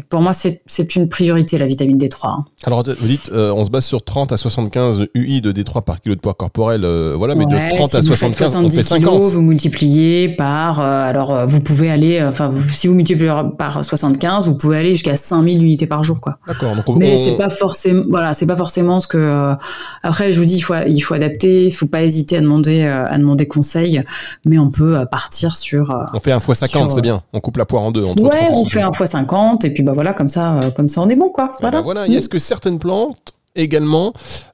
pour 0.08 0.20
moi 0.20 0.32
c'est 0.32 0.96
une 0.96 1.08
priorité 1.08 1.58
la 1.58 1.66
vitamine 1.66 1.98
D3. 1.98 2.26
Hein. 2.26 2.44
Alors 2.64 2.84
vous 2.84 3.06
dites, 3.06 3.30
euh, 3.32 3.52
on 3.52 3.64
se 3.64 3.70
base 3.70 3.84
sur 3.84 4.02
30 4.02 4.32
à 4.32 4.36
75 4.36 5.06
UI 5.14 5.40
de 5.40 5.52
D3 5.52 5.82
par 5.82 6.00
kilo 6.00 6.14
de 6.14 6.20
poids 6.20 6.34
corporel, 6.34 6.84
euh, 6.84 7.14
voilà, 7.16 7.34
mais 7.34 7.46
de 7.46 7.75
30 7.76 7.94
à 7.94 8.02
75, 8.02 8.56
on 8.56 8.70
fait 8.70 8.82
50. 8.82 9.25
vous 9.25 9.42
multipliez 9.42 10.28
par, 10.28 10.80
euh, 10.80 10.84
alors 10.84 11.46
vous 11.46 11.60
pouvez 11.60 11.90
aller, 11.90 12.22
enfin 12.22 12.52
si 12.70 12.88
vous 12.88 12.94
multipliez 12.94 13.32
par 13.58 13.84
75, 13.84 14.46
vous 14.46 14.56
pouvez 14.56 14.76
aller 14.76 14.90
jusqu'à 14.90 15.16
5000 15.16 15.62
unités 15.62 15.86
par 15.86 16.04
jour, 16.04 16.20
quoi. 16.20 16.38
D'accord. 16.46 16.75
Mais 16.96 17.16
c'est 17.16 17.36
pas 17.36 17.48
forcément, 17.48 18.04
voilà, 18.08 18.34
c'est 18.34 18.46
pas 18.46 18.56
forcément 18.56 19.00
ce 19.00 19.08
que. 19.08 19.54
après, 20.02 20.32
je 20.32 20.38
vous 20.38 20.46
dis, 20.46 20.56
il 20.56 20.62
faut, 20.62 20.75
il 20.86 21.00
faut 21.00 21.14
adapter, 21.14 21.66
il 21.66 21.70
faut 21.72 21.86
pas 21.86 22.02
hésiter 22.02 22.36
à 22.36 22.40
demander, 22.40 22.82
à 22.84 23.16
demander 23.18 23.45
conseils, 23.46 24.02
mais 24.44 24.58
on 24.58 24.70
peut 24.70 24.96
euh, 24.96 25.06
partir 25.06 25.56
sur. 25.56 25.90
Euh, 25.90 26.04
on 26.14 26.20
fait 26.20 26.32
un 26.32 26.38
x 26.38 26.52
50, 26.52 26.92
c'est 26.92 27.00
bien. 27.00 27.22
On 27.32 27.40
coupe 27.40 27.56
la 27.56 27.66
poire 27.66 27.82
en 27.82 27.92
deux. 27.92 28.04
Entre 28.04 28.22
ouais, 28.22 28.48
on 28.52 28.64
fait 28.64 28.82
un 28.82 28.90
x 28.90 29.04
50 29.04 29.64
et 29.64 29.70
puis 29.70 29.82
bah 29.82 29.92
voilà, 29.92 30.12
comme 30.12 30.28
ça, 30.28 30.58
euh, 30.58 30.70
comme 30.70 30.88
ça, 30.88 31.00
on 31.02 31.08
est 31.08 31.16
bon 31.16 31.28
quoi. 31.28 31.50
Voilà. 31.60 31.80
voilà. 31.80 32.06
Est-ce 32.06 32.28
que 32.28 32.38
certaines 32.38 32.78
plantes 32.78 33.34
également 33.54 34.12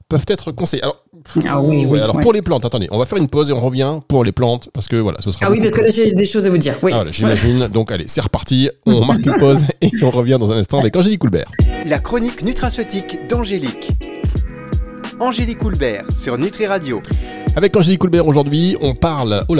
peuvent 0.09 0.25
être 0.27 0.51
conseillées? 0.51 0.83
Alors, 0.83 0.97
ah 1.47 1.61
oui, 1.61 1.85
oui 1.87 1.99
alors 1.99 2.19
pour 2.19 2.33
les 2.33 2.41
plantes, 2.41 2.65
attendez, 2.65 2.87
on 2.91 2.97
va 2.97 3.05
faire 3.05 3.17
une 3.17 3.29
pause 3.29 3.49
et 3.49 3.53
on 3.53 3.61
revient 3.61 3.99
pour 4.07 4.23
les 4.23 4.31
plantes 4.31 4.69
parce 4.73 4.87
que 4.87 4.97
voilà, 4.97 5.19
ce 5.21 5.31
sera. 5.31 5.45
Ah 5.45 5.51
oui, 5.51 5.61
parce 5.61 5.73
que 5.73 5.81
là 5.81 5.89
j'ai 5.89 6.07
des 6.07 6.25
choses 6.25 6.45
à 6.45 6.49
vous 6.49 6.57
dire. 6.57 6.75
Oui. 6.81 6.91
Ah, 6.93 7.03
j'imagine. 7.09 7.67
Donc 7.73 7.91
allez, 7.91 8.05
c'est 8.07 8.21
reparti. 8.21 8.69
On 8.85 9.05
marque 9.05 9.25
une 9.25 9.37
pause 9.37 9.65
et 9.81 9.91
on 10.01 10.09
revient 10.09 10.37
dans 10.39 10.51
un 10.51 10.57
instant 10.57 10.79
avec 10.79 10.95
Angélique 10.95 11.19
Coulbert. 11.19 11.51
La 11.85 11.99
chronique 11.99 12.43
nutraceutique 12.43 13.27
d'Angélique. 13.27 13.93
Angélique 15.23 15.59
Coulbert 15.59 16.03
sur 16.13 16.37
Nutri 16.37 16.67
Radio. 16.67 17.01
Avec 17.55 17.77
Angélique 17.77 18.01
Coulbert 18.01 18.27
aujourd'hui, 18.27 18.75
on 18.81 18.93
parle, 18.93 19.45
oh 19.47 19.55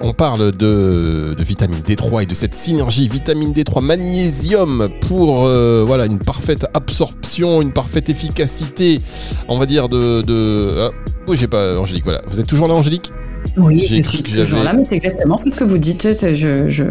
on 0.00 0.12
parle 0.12 0.52
de, 0.52 1.34
vitamine 1.40 1.80
D3 1.80 2.22
et 2.22 2.26
de 2.26 2.34
cette 2.36 2.54
synergie 2.54 3.08
vitamine 3.08 3.52
D3 3.52 3.84
magnésium 3.84 4.88
pour 5.08 5.44
euh, 5.44 5.82
voilà 5.84 6.06
une 6.06 6.20
parfaite 6.20 6.66
absorption, 6.72 7.60
une 7.62 7.72
parfaite 7.72 8.10
efficacité, 8.10 9.00
on 9.48 9.58
va 9.58 9.66
dire 9.66 9.88
de. 9.88 10.22
de 10.22 10.76
ah, 10.78 10.90
bougez 11.26 11.48
pas, 11.48 11.76
Angélique. 11.80 12.04
Voilà, 12.04 12.22
vous 12.28 12.38
êtes 12.38 12.46
toujours 12.46 12.68
là, 12.68 12.74
Angélique? 12.74 13.10
Oui, 13.56 13.84
j'ai 13.84 13.96
écrit 13.96 14.22
toujours 14.22 14.62
là, 14.62 14.72
mais 14.72 14.84
c'est 14.84 14.94
exactement 14.96 15.36
ce 15.36 15.54
que 15.54 15.64
vous 15.64 15.78
dites. 15.78 16.12
Je, 16.12 16.68
je, 16.68 16.84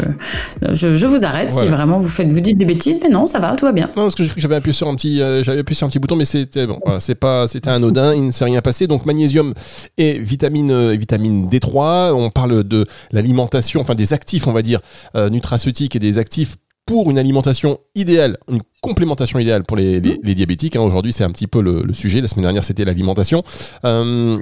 je, 0.73 1.05
vous 1.05 1.25
arrête 1.25 1.51
si 1.51 1.67
vraiment 1.67 1.99
vous 1.99 2.07
faites, 2.07 2.29
vous 2.29 2.39
dites 2.39 2.57
des 2.57 2.65
bêtises, 2.65 2.99
mais 3.01 3.09
non, 3.09 3.27
ça 3.27 3.39
va, 3.39 3.55
tout 3.55 3.65
va 3.65 3.71
bien. 3.71 3.87
Non, 3.95 4.03
parce 4.03 4.15
que 4.15 4.23
j'avais 4.37 4.55
appuyé 4.55 4.73
sur 4.73 4.87
un 4.87 4.95
petit, 4.95 5.21
euh, 5.21 5.43
j'avais 5.43 5.59
appuyé 5.59 5.75
sur 5.75 5.87
un 5.87 5.89
petit 5.89 5.99
bouton, 5.99 6.15
mais 6.15 6.25
c'était 6.25 6.67
bon, 6.67 6.79
c'est 6.99 7.15
pas, 7.15 7.47
c'était 7.47 7.69
anodin, 7.69 8.13
il 8.13 8.27
ne 8.27 8.31
s'est 8.31 8.45
rien 8.45 8.61
passé. 8.61 8.87
Donc 8.87 9.05
magnésium 9.05 9.53
et 9.97 10.19
vitamine, 10.19 10.71
euh, 10.71 10.95
vitamine 10.95 11.47
D3. 11.47 12.13
On 12.13 12.29
parle 12.29 12.63
de 12.63 12.85
l'alimentation, 13.11 13.81
enfin 13.81 13.95
des 13.95 14.13
actifs, 14.13 14.47
on 14.47 14.53
va 14.53 14.61
dire, 14.61 14.79
euh, 15.15 15.29
nutraceutiques 15.29 15.95
et 15.95 15.99
des 15.99 16.17
actifs 16.17 16.57
pour 16.85 17.09
une 17.09 17.17
alimentation 17.17 17.77
idéale, 17.95 18.37
une 18.49 18.61
complémentation 18.81 19.39
idéale 19.39 19.63
pour 19.63 19.77
les, 19.77 19.99
les, 19.99 20.35
diabétiques. 20.35 20.75
Hein. 20.75 20.81
Aujourd'hui, 20.81 21.13
c'est 21.13 21.23
un 21.23 21.31
petit 21.31 21.47
peu 21.47 21.61
le, 21.61 21.93
sujet. 21.93 22.21
La 22.21 22.27
semaine 22.27 22.43
dernière, 22.43 22.63
c'était 22.63 22.85
l'alimentation. 22.85 23.43
Euh, 23.85 24.37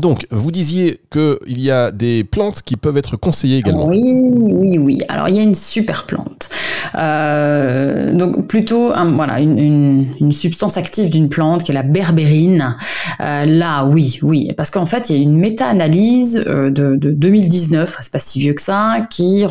donc, 0.00 0.26
vous 0.30 0.50
disiez 0.50 1.00
qu'il 1.10 1.60
y 1.60 1.70
a 1.70 1.90
des 1.90 2.24
plantes 2.24 2.62
qui 2.62 2.76
peuvent 2.76 2.96
être 2.96 3.16
conseillées 3.16 3.58
également. 3.58 3.86
Oui, 3.86 4.22
oui, 4.24 4.78
oui. 4.78 5.02
Alors, 5.08 5.28
il 5.28 5.36
y 5.36 5.38
a 5.38 5.42
une 5.42 5.54
super 5.54 6.06
plante. 6.06 6.48
Euh, 6.96 8.12
donc, 8.12 8.46
plutôt 8.46 8.92
voilà, 9.14 9.40
une, 9.40 10.06
substance 10.30 10.76
active 10.76 11.10
d'une 11.10 11.28
plante 11.28 11.64
qui 11.64 11.72
est 11.72 11.74
la 11.74 11.82
berbérine. 11.82 12.76
Euh, 13.20 13.44
là, 13.44 13.84
oui, 13.84 14.18
oui. 14.22 14.52
Parce 14.56 14.70
qu'en 14.70 14.86
fait, 14.86 15.10
il 15.10 15.16
y 15.16 15.18
a 15.18 15.22
une 15.22 15.36
méta-analyse 15.36 16.42
euh, 16.46 16.70
de, 16.70 16.96
2019, 16.96 17.98
c'est 18.00 18.12
pas 18.12 18.18
si 18.18 18.38
vieux 18.38 18.54
que 18.54 18.62
ça, 18.62 19.06
qui, 19.10 19.44
a, 19.44 19.48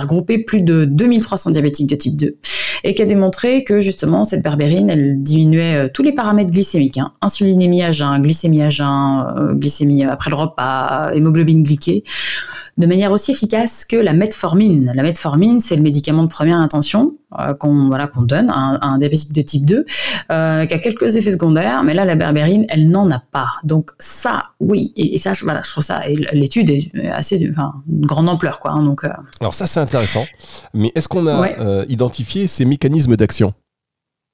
regroupé 0.00 0.38
plus 0.38 0.62
de 0.62 0.84
2300 0.84 1.50
diabétiques 1.50 1.90
de 1.90 1.96
type 1.96 2.16
2 2.16 2.36
et 2.84 2.94
qui 2.94 3.02
a 3.02 3.06
démontré 3.06 3.64
que 3.64 3.80
justement, 3.80 4.24
cette 4.24 4.42
berbérine, 4.42 4.90
elle 4.90 5.22
diminuait 5.22 5.88
tous 5.90 6.02
les 6.02 6.12
paramètres 6.12 6.52
glycémiques. 6.52 6.98
Hein. 6.98 7.12
Insulinémie 7.20 7.82
à 7.82 7.90
jeun, 7.90 8.20
glycémie 8.20 8.62
à 8.62 8.68
jeun, 8.68 9.54
glycémie 9.54 10.04
après 10.04 10.30
le 10.30 10.36
repas, 10.36 11.10
hémoglobine 11.14 11.62
glyquée, 11.62 12.04
de 12.76 12.86
manière 12.86 13.12
aussi 13.12 13.30
efficace 13.30 13.84
que 13.84 13.96
la 13.96 14.12
metformine. 14.12 14.92
La 14.94 15.02
metformine, 15.02 15.60
c'est 15.60 15.76
le 15.76 15.82
médicament 15.82 16.22
de 16.22 16.28
première 16.28 16.58
intention 16.58 17.14
euh, 17.38 17.54
qu'on 17.54 17.88
voilà, 17.88 18.06
qu'on 18.06 18.22
donne 18.22 18.50
à 18.50 18.78
un, 18.82 18.98
diabétique 18.98 19.32
de 19.32 19.42
type 19.42 19.64
2, 19.64 19.84
euh, 20.30 20.66
qui 20.66 20.74
a 20.74 20.78
quelques 20.78 21.16
effets 21.16 21.32
secondaires, 21.32 21.82
mais 21.84 21.94
là, 21.94 22.04
la 22.04 22.14
berbérine, 22.14 22.66
elle 22.68 22.88
n'en 22.88 23.10
a 23.10 23.18
pas. 23.18 23.48
Donc 23.64 23.90
ça, 23.98 24.44
oui, 24.60 24.92
et, 24.96 25.16
ça, 25.16 25.32
voilà, 25.42 25.62
je 25.64 25.70
trouve 25.70 25.84
ça, 25.84 26.02
l'étude 26.32 26.70
est 26.70 27.08
assez, 27.08 27.48
enfin, 27.50 27.74
une 27.90 28.06
grande 28.06 28.28
ampleur, 28.28 28.60
quoi. 28.60 28.72
Hein, 28.72 28.84
donc, 28.84 29.04
euh. 29.04 29.10
Alors 29.40 29.54
ça, 29.54 29.66
c'est 29.66 29.80
intéressant, 29.80 30.24
mais 30.74 30.92
est-ce 30.94 31.08
qu'on 31.08 31.26
a 31.26 31.84
identifié 31.88 32.46
ces 32.46 32.64
mécanismes 32.64 33.16
d'action? 33.16 33.54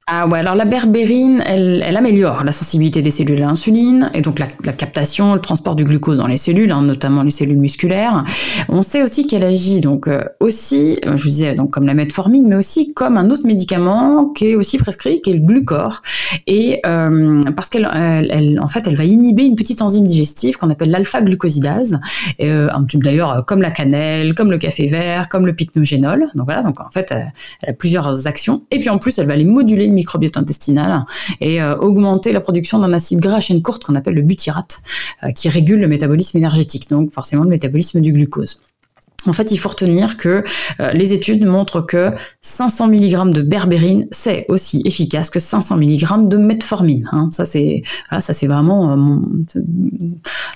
Ah 0.09 0.27
ouais, 0.27 0.41
alors 0.41 0.57
la 0.57 0.65
berbérine, 0.65 1.45
elle, 1.47 1.81
elle, 1.87 1.97
améliore 1.97 2.43
la 2.43 2.51
sensibilité 2.51 3.03
des 3.03 3.13
cellules 3.13 3.41
à 3.41 3.47
l'insuline 3.47 4.11
et 4.15 4.21
donc 4.21 4.41
la, 4.41 4.49
captation, 4.73 5.35
le 5.35 5.41
transport 5.41 5.77
du 5.77 5.85
glucose 5.85 6.17
dans 6.17 6.27
les 6.27 6.39
cellules, 6.39 6.73
hein, 6.73 6.83
notamment 6.83 7.23
les 7.23 7.31
cellules 7.31 7.59
musculaires. 7.59 8.25
On 8.69 8.83
sait 8.83 9.05
aussi 9.05 9.29
qu'elle 9.29 9.45
agit 9.45 9.81
donc 9.81 10.09
euh, 10.09 10.25
aussi, 10.41 10.99
euh, 11.07 11.17
je 11.17 11.23
vous 11.23 11.29
disais 11.29 11.55
donc 11.55 11.71
comme 11.71 11.87
la 11.87 11.95
metformine, 11.95 12.49
mais 12.49 12.57
aussi 12.57 12.93
comme 12.95 13.17
un 13.17 13.31
autre 13.31 13.47
médicament 13.47 14.27
qui 14.27 14.49
est 14.49 14.55
aussi 14.57 14.77
prescrit, 14.77 15.21
qui 15.23 15.31
est 15.31 15.35
le 15.35 15.47
glucor, 15.47 16.03
et 16.49 16.81
euh, 16.85 17.41
parce 17.55 17.69
qu'elle, 17.69 17.89
elle, 17.95 18.59
en 18.61 18.69
fait, 18.69 18.89
elle 18.89 18.97
va 18.97 19.05
inhiber 19.05 19.45
une 19.45 19.55
petite 19.55 19.83
enzyme 19.83 20.05
digestive 20.05 20.57
qu'on 20.57 20.71
appelle 20.71 20.91
l'alpha-glucosidase, 20.91 22.01
euh, 22.41 22.69
d'ailleurs 22.95 23.45
comme 23.47 23.63
la 23.63 23.71
cannelle, 23.71 24.35
comme 24.35 24.51
le 24.51 24.59
café 24.59 24.89
vert, 24.89 25.29
comme 25.29 25.47
le 25.47 25.55
pycnogénol. 25.55 26.27
Donc 26.35 26.47
voilà, 26.47 26.63
donc 26.63 26.81
en 26.81 26.91
fait, 26.91 27.13
elle 27.13 27.71
a 27.71 27.73
plusieurs 27.73 28.27
actions, 28.27 28.63
et 28.73 28.81
puis 28.81 28.91
en 28.91 28.99
plus, 28.99 29.17
elle 29.21 29.29
va 29.29 29.37
les 29.37 29.45
moduler 29.45 29.92
microbiote 29.95 30.37
intestinal 30.37 31.05
et 31.41 31.63
euh, 31.63 31.77
augmenter 31.77 32.33
la 32.33 32.41
production 32.41 32.79
d'un 32.79 32.93
acide 32.93 33.21
gras 33.21 33.37
à 33.37 33.41
chaîne 33.41 33.63
courte 33.63 33.85
qu'on 33.85 33.95
appelle 33.95 34.15
le 34.15 34.23
butyrate, 34.23 34.79
euh, 35.25 35.31
qui 35.31 35.49
régule 35.49 35.81
le 35.81 35.89
métabolisme 35.89 36.37
énergétique, 36.39 36.89
donc 36.91 37.13
forcément 37.13 37.45
le 37.45 37.51
métabolisme 37.51 38.01
du 38.01 38.13
glucose. 38.13 38.61
En 39.27 39.33
fait, 39.33 39.53
il 39.53 39.57
faut 39.57 39.69
retenir 39.69 40.17
que 40.17 40.43
euh, 40.81 40.93
les 40.93 41.13
études 41.13 41.45
montrent 41.45 41.81
que 41.81 42.13
500 42.41 42.89
mg 42.89 43.33
de 43.33 43.43
berbérine, 43.43 44.07
c'est 44.11 44.47
aussi 44.49 44.83
efficace 44.85 45.31
que 45.31 45.39
500 45.39 45.77
mg 45.77 46.29
de 46.29 46.37
metformine. 46.37 47.09
Hein. 47.13 47.29
Ça, 47.31 47.45
c'est 47.45 47.83
ça, 48.11 48.33
c'est 48.33 48.47
vraiment 48.47 48.93
euh, 48.93 49.61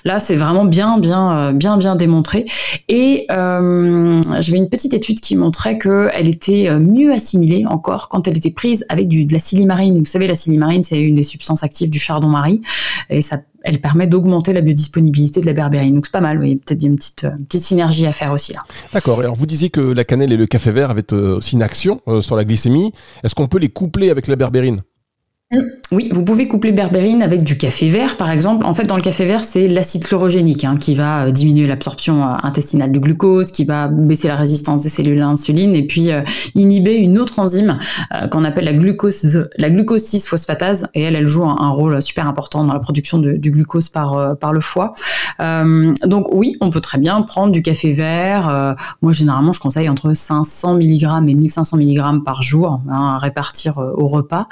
là, 0.03 0.19
c'est 0.19 0.35
vraiment 0.35 0.65
bien, 0.65 0.99
bien, 0.99 1.37
euh, 1.37 1.51
bien, 1.53 1.77
bien 1.77 1.95
démontré. 1.95 2.45
Et 2.89 3.25
j'avais 3.29 4.57
une 4.57 4.69
petite 4.69 4.93
étude 4.93 5.19
qui 5.19 5.35
montrait 5.35 5.77
que 5.77 6.09
elle 6.13 6.27
était 6.27 6.77
mieux 6.79 7.11
assimilée 7.11 7.65
encore 7.65 8.09
quand 8.09 8.27
elle 8.27 8.37
était 8.37 8.51
prise 8.51 8.85
avec 8.89 9.07
de 9.07 9.33
la 9.33 9.39
silimarine. 9.39 9.99
Vous 9.99 10.05
savez, 10.05 10.27
la 10.27 10.35
silimarine, 10.35 10.83
c'est 10.83 10.99
une 10.99 11.15
des 11.15 11.23
substances 11.23 11.63
actives 11.63 11.89
du 11.89 11.99
chardon-marie, 11.99 12.61
et 13.09 13.21
ça 13.21 13.37
elle 13.67 13.81
permet 13.81 14.07
d'augmenter 14.07 14.53
la 14.53 14.61
biodisponibilité 14.61 15.41
de 15.41 15.45
la 15.45 15.51
berbérine. 15.51 15.93
Donc 15.95 16.05
c'est 16.05 16.11
pas 16.13 16.21
mal, 16.21 16.39
il 16.41 16.49
y 16.49 16.53
a 16.53 16.55
peut-être 16.55 16.83
une 16.83 16.95
petite, 16.95 17.25
euh, 17.25 17.31
petite 17.49 17.63
synergie 17.63 18.07
à 18.07 18.13
faire 18.13 18.31
aussi. 18.31 18.53
D'accord, 18.93 19.19
alors 19.19 19.35
vous 19.35 19.45
disiez 19.45 19.69
que 19.69 19.81
la 19.81 20.05
cannelle 20.05 20.31
et 20.31 20.37
le 20.37 20.45
café 20.45 20.71
vert 20.71 20.89
avaient 20.89 21.11
euh, 21.11 21.35
aussi 21.35 21.55
une 21.55 21.61
action 21.61 21.99
euh, 22.07 22.21
sur 22.21 22.37
la 22.37 22.45
glycémie. 22.45 22.93
Est-ce 23.25 23.35
qu'on 23.35 23.47
peut 23.47 23.59
les 23.59 23.67
coupler 23.67 24.09
avec 24.09 24.27
la 24.27 24.37
berbérine? 24.37 24.81
Oui, 25.93 26.09
vous 26.11 26.25
pouvez 26.25 26.49
coupler 26.49 26.73
berbérine 26.73 27.23
avec 27.23 27.41
du 27.41 27.57
café 27.57 27.87
vert, 27.87 28.17
par 28.17 28.29
exemple. 28.29 28.65
En 28.65 28.73
fait, 28.73 28.83
dans 28.83 28.97
le 28.97 29.01
café 29.01 29.23
vert, 29.23 29.39
c'est 29.39 29.69
l'acide 29.69 30.03
chlorogénique 30.03 30.65
hein, 30.65 30.75
qui 30.75 30.93
va 30.93 31.23
euh, 31.23 31.31
diminuer 31.31 31.65
l'absorption 31.65 32.21
euh, 32.21 32.33
intestinale 32.43 32.91
du 32.91 32.99
glucose, 32.99 33.51
qui 33.51 33.63
va 33.63 33.87
baisser 33.87 34.27
la 34.27 34.35
résistance 34.35 34.83
des 34.83 34.89
cellules 34.89 35.21
à 35.21 35.27
l'insuline 35.27 35.73
et 35.73 35.87
puis 35.87 36.11
euh, 36.11 36.21
inhiber 36.55 36.97
une 36.97 37.17
autre 37.17 37.39
enzyme 37.39 37.79
qu'on 38.31 38.43
appelle 38.43 38.65
la 38.65 38.73
glucose, 38.73 39.47
la 39.57 39.69
glucose 39.69 40.03
6 40.03 40.27
phosphatase. 40.27 40.89
Et 40.93 41.03
elle, 41.03 41.15
elle 41.15 41.27
joue 41.27 41.45
un, 41.45 41.69
rôle 41.69 42.01
super 42.01 42.27
important 42.27 42.65
dans 42.65 42.73
la 42.73 42.79
production 42.79 43.19
du 43.19 43.51
glucose 43.51 43.87
par 43.87 44.37
par 44.37 44.51
le 44.51 44.59
foie. 44.59 44.93
donc 45.39 46.27
oui, 46.33 46.57
on 46.61 46.69
peut 46.69 46.81
très 46.81 46.97
bien 46.97 47.21
prendre 47.21 47.51
du 47.51 47.61
café 47.61 47.91
vert. 47.91 48.75
moi, 49.01 49.11
généralement, 49.11 49.51
je 49.51 49.59
conseille 49.59 49.89
entre 49.89 50.13
500 50.13 50.75
mg 50.75 51.29
et 51.29 51.35
1500 51.35 51.77
mg 51.77 52.23
par 52.23 52.41
jour 52.41 52.81
hein, 52.89 53.15
à 53.15 53.17
répartir 53.17 53.77
au 53.77 54.07
repas. 54.07 54.47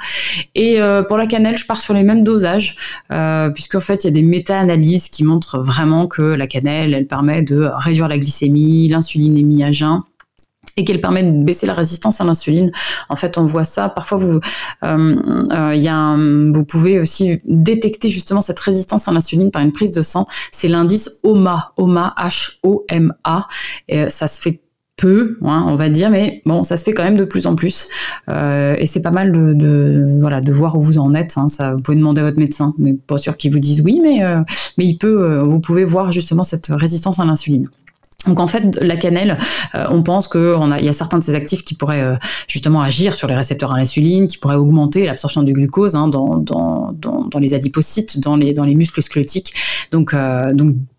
Et 0.54 0.78
euh, 0.86 1.02
pour 1.02 1.16
la 1.16 1.26
cannelle, 1.26 1.56
je 1.56 1.66
pars 1.66 1.80
sur 1.80 1.94
les 1.94 2.02
mêmes 2.02 2.22
dosages, 2.22 2.76
euh, 3.12 3.50
puisqu'en 3.50 3.80
fait, 3.80 4.04
il 4.04 4.06
y 4.06 4.10
a 4.10 4.12
des 4.12 4.22
méta-analyses 4.22 5.08
qui 5.08 5.24
montrent 5.24 5.58
vraiment 5.58 6.06
que 6.06 6.22
la 6.22 6.46
cannelle, 6.46 6.94
elle 6.94 7.06
permet 7.06 7.42
de 7.42 7.70
réduire 7.74 8.08
la 8.08 8.18
glycémie, 8.18 8.88
l'insulinémie 8.88 9.64
à 9.64 9.72
jeun 9.72 10.02
et 10.78 10.84
qu'elle 10.84 11.00
permet 11.00 11.22
de 11.22 11.42
baisser 11.42 11.64
la 11.66 11.72
résistance 11.72 12.20
à 12.20 12.24
l'insuline. 12.24 12.70
En 13.08 13.16
fait, 13.16 13.38
on 13.38 13.46
voit 13.46 13.64
ça. 13.64 13.88
Parfois, 13.88 14.18
vous, 14.18 14.40
euh, 14.84 15.74
y 15.74 15.88
a 15.88 16.16
vous 16.52 16.64
pouvez 16.66 17.00
aussi 17.00 17.40
détecter 17.46 18.08
justement 18.08 18.42
cette 18.42 18.60
résistance 18.60 19.08
à 19.08 19.12
l'insuline 19.12 19.50
par 19.50 19.62
une 19.62 19.72
prise 19.72 19.92
de 19.92 20.02
sang. 20.02 20.26
C'est 20.52 20.68
l'indice 20.68 21.08
OMA, 21.22 21.72
OMA, 21.78 22.14
H-O-M-A. 22.18 23.48
Ça 24.10 24.26
se 24.26 24.38
fait 24.38 24.60
peu, 24.96 25.38
hein, 25.42 25.64
on 25.68 25.76
va 25.76 25.90
dire, 25.90 26.10
mais 26.10 26.42
bon, 26.46 26.64
ça 26.64 26.76
se 26.76 26.84
fait 26.84 26.92
quand 26.92 27.04
même 27.04 27.18
de 27.18 27.24
plus 27.24 27.46
en 27.46 27.54
plus. 27.54 27.88
Euh, 28.30 28.74
et 28.78 28.86
c'est 28.86 29.02
pas 29.02 29.10
mal 29.10 29.30
de, 29.30 30.18
voilà, 30.20 30.40
de 30.40 30.52
voir 30.52 30.76
où 30.76 30.80
vous 30.80 30.98
en 30.98 31.14
êtes. 31.14 31.34
Hein, 31.36 31.48
ça, 31.48 31.74
vous 31.74 31.82
pouvez 31.82 31.98
demander 31.98 32.22
à 32.22 32.24
votre 32.24 32.38
médecin, 32.38 32.74
mais 32.78 32.94
pas 32.94 33.18
sûr 33.18 33.36
qu'il 33.36 33.52
vous 33.52 33.58
dise 33.58 33.82
oui, 33.82 34.00
mais, 34.02 34.24
euh, 34.24 34.40
mais 34.78 34.86
il 34.86 34.96
peut, 34.96 35.22
euh, 35.22 35.42
vous 35.42 35.60
pouvez 35.60 35.84
voir 35.84 36.12
justement 36.12 36.42
cette 36.42 36.68
résistance 36.70 37.18
à 37.20 37.24
l'insuline. 37.26 37.68
Donc 38.26 38.40
en 38.40 38.48
fait, 38.48 38.76
la 38.80 38.96
cannelle, 38.96 39.38
on 39.72 40.02
pense 40.02 40.26
qu'il 40.26 40.40
y 40.80 40.88
a 40.88 40.92
certains 40.92 41.18
de 41.20 41.22
ces 41.22 41.36
actifs 41.36 41.62
qui 41.62 41.74
pourraient 41.74 42.18
justement 42.48 42.82
agir 42.82 43.14
sur 43.14 43.28
les 43.28 43.36
récepteurs 43.36 43.72
à 43.72 43.78
l'insuline, 43.78 44.26
qui 44.26 44.36
pourraient 44.36 44.56
augmenter 44.56 45.06
l'absorption 45.06 45.44
du 45.44 45.52
glucose 45.52 45.94
hein, 45.94 46.08
dans, 46.08 46.92
les 47.38 47.54
adipocytes, 47.54 48.18
dans 48.18 48.34
les, 48.34 48.74
muscles 48.74 49.00
squelettiques. 49.00 49.54
Donc 49.92 50.12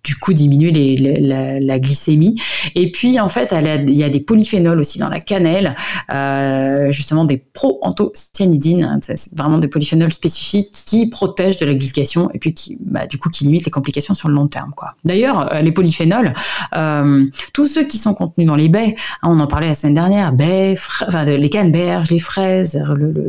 du 0.07 0.15
coup 0.15 0.31
diminuer 0.31 0.71
la, 1.19 1.79
glycémie. 1.79 2.39
Et 2.75 2.91
puis 2.91 3.19
en 3.19 3.27
fait, 3.27 3.53
il 3.87 3.95
y 3.95 4.03
a 4.05 4.09
des 4.09 4.21
polyphénols 4.21 4.79
aussi 4.79 4.99
dans 4.99 5.09
la 5.09 5.19
cannelle, 5.19 5.75
euh, 6.13 6.91
justement 6.91 7.25
des 7.25 7.37
pro-anthocyanidines, 7.37 8.99
c'est 9.01 9.35
vraiment 9.35 9.57
des 9.57 9.67
polyphénols 9.67 10.13
spécifiques 10.13 10.71
qui 10.85 11.07
protègent 11.07 11.57
de 11.57 11.65
la 11.65 11.73
glycation 11.73 12.29
et 12.33 12.39
puis 12.39 12.53
qui, 12.53 12.77
bah, 12.79 13.05
du 13.05 13.17
coup, 13.17 13.29
qui 13.29 13.43
limitent 13.43 13.65
les 13.65 13.71
complications 13.71 14.13
sur 14.13 14.29
le 14.29 14.35
long 14.35 14.47
terme. 14.47 14.71
D'ailleurs, 15.03 15.53
euh, 15.53 15.59
les 15.59 15.73
polyphénols, 15.73 16.33
euh, 16.75 17.25
tous 17.53 17.67
ceux 17.67 17.83
qui 17.83 17.97
sont 17.97 18.13
contenus 18.13 18.47
dans 18.47 18.55
les 18.55 18.69
baies, 18.69 18.95
hein, 19.23 19.29
on 19.29 19.39
en 19.41 19.47
parlait 19.47 19.67
la 19.67 19.73
semaine 19.73 19.95
dernière, 19.95 20.31
baies, 20.31 20.75
enfin, 21.05 21.25
les 21.25 21.49
canneberges, 21.49 22.09
les 22.11 22.19
fraises, 22.19 22.81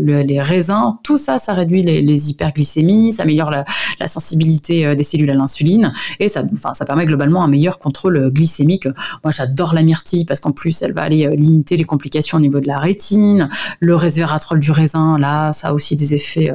les 0.04 0.42
raisins, 0.42 0.97
tout 1.02 1.16
ça, 1.16 1.38
ça 1.38 1.54
réduit 1.54 1.82
les, 1.82 2.30
hyperglycémies, 2.30 3.14
ça 3.14 3.25
améliore 3.25 3.50
la, 3.50 3.64
sensibilité 4.06 4.94
des 4.94 5.02
cellules 5.02 5.30
à 5.30 5.35
l'insuline 5.35 5.92
et 6.20 6.28
ça, 6.28 6.44
ça 6.75 6.84
permet 6.84 7.06
globalement 7.06 7.42
un 7.42 7.48
meilleur 7.48 7.78
contrôle 7.78 8.30
glycémique. 8.32 8.87
Moi, 9.25 9.30
j'adore 9.30 9.75
la 9.75 9.82
myrtille 9.82 10.25
parce 10.25 10.40
qu'en 10.40 10.52
plus, 10.52 10.82
elle 10.82 10.92
va 10.92 11.02
aller 11.02 11.28
limiter 11.37 11.76
les 11.76 11.84
complications 11.84 12.38
au 12.38 12.40
niveau 12.40 12.60
de 12.60 12.66
la 12.66 12.78
rétine. 12.78 13.48
Le 13.80 13.94
resveratrol 13.94 14.60
du 14.60 14.70
raisin, 14.70 15.16
là, 15.18 15.52
ça 15.52 15.68
a 15.68 15.72
aussi 15.72 15.96
des 15.96 16.14
effets 16.14 16.52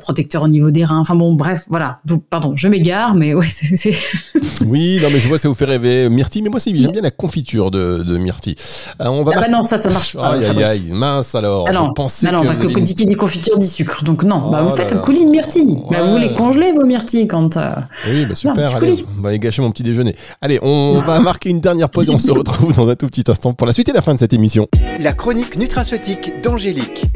protecteurs 0.00 0.42
au 0.42 0.48
niveau 0.48 0.70
des 0.70 0.84
reins. 0.84 0.98
Enfin 0.98 1.14
bon, 1.14 1.34
bref, 1.34 1.64
voilà. 1.68 1.98
Donc, 2.04 2.24
pardon, 2.28 2.54
je 2.56 2.68
m'égare, 2.68 3.14
mais 3.14 3.34
ouais, 3.34 3.48
c'est. 3.48 3.94
oui, 4.66 4.98
non, 5.02 5.08
mais 5.12 5.20
je 5.20 5.28
vois, 5.28 5.38
ça 5.38 5.48
vous 5.48 5.54
fait 5.54 5.64
rêver. 5.64 6.08
Myrtille, 6.08 6.42
mais 6.42 6.50
moi, 6.50 6.60
j'aime 6.64 6.92
bien 6.92 7.02
la 7.02 7.10
confiture 7.10 7.70
de, 7.70 8.02
de 8.02 8.18
myrtille. 8.18 8.56
on 9.00 9.22
va 9.22 9.32
ah 9.36 9.40
bah 9.40 9.48
non, 9.48 9.64
ça, 9.64 9.78
ça 9.78 9.90
marche 9.90 10.14
pas. 10.14 10.34
Aïe, 10.34 10.44
aïe, 10.44 10.62
aïe, 10.62 10.90
mince 10.92 11.34
alors. 11.34 11.66
Ah 11.68 11.72
non, 11.72 11.92
je 11.96 12.26
ah 12.26 12.32
non, 12.32 12.44
parce 12.44 12.58
que 12.58 12.66
quand 12.66 12.80
dit 12.80 12.94
des 12.94 13.14
confitures 13.14 13.56
dit 13.56 13.68
sucre. 13.68 14.04
Donc 14.04 14.24
non, 14.24 14.50
bah, 14.50 14.62
vous 14.62 14.70
oh 14.72 14.76
faites 14.76 14.92
un 14.92 14.98
coulis 14.98 15.24
de 15.24 15.30
myrtille. 15.30 15.78
Bah, 15.90 16.02
vous 16.02 16.18
les 16.18 16.32
congelez, 16.32 16.72
vos 16.72 16.84
myrtilles, 16.84 17.26
quand. 17.26 17.56
Euh... 17.56 17.70
Oui, 18.08 18.26
bah 18.26 18.34
super. 18.34 18.76
allez, 18.76 19.04
on 19.24 19.30
va 19.30 19.38
gâcher 19.38 19.62
mon 19.62 19.70
petit 19.70 19.82
déjeuner. 19.82 20.14
Allez, 20.40 20.58
on 20.62 21.00
va 21.00 21.20
marquer 21.20 21.48
une 21.48 21.60
dernière 21.60 21.88
pause 21.88 22.08
et 22.08 22.10
on 22.10 22.18
se 22.18 22.30
retrouve 22.30 22.74
dans 22.74 22.88
un 22.88 22.94
tout 22.94 23.06
petit 23.06 23.24
instant 23.28 23.54
pour 23.54 23.66
la 23.66 23.72
suite 23.72 23.88
et 23.88 23.92
la 23.92 24.02
fin 24.02 24.14
de 24.14 24.18
cette 24.18 24.34
émission. 24.34 24.68
La 25.00 25.12
chronique 25.12 25.56
nutraceutique 25.56 26.42
d'Angélique. 26.42 27.06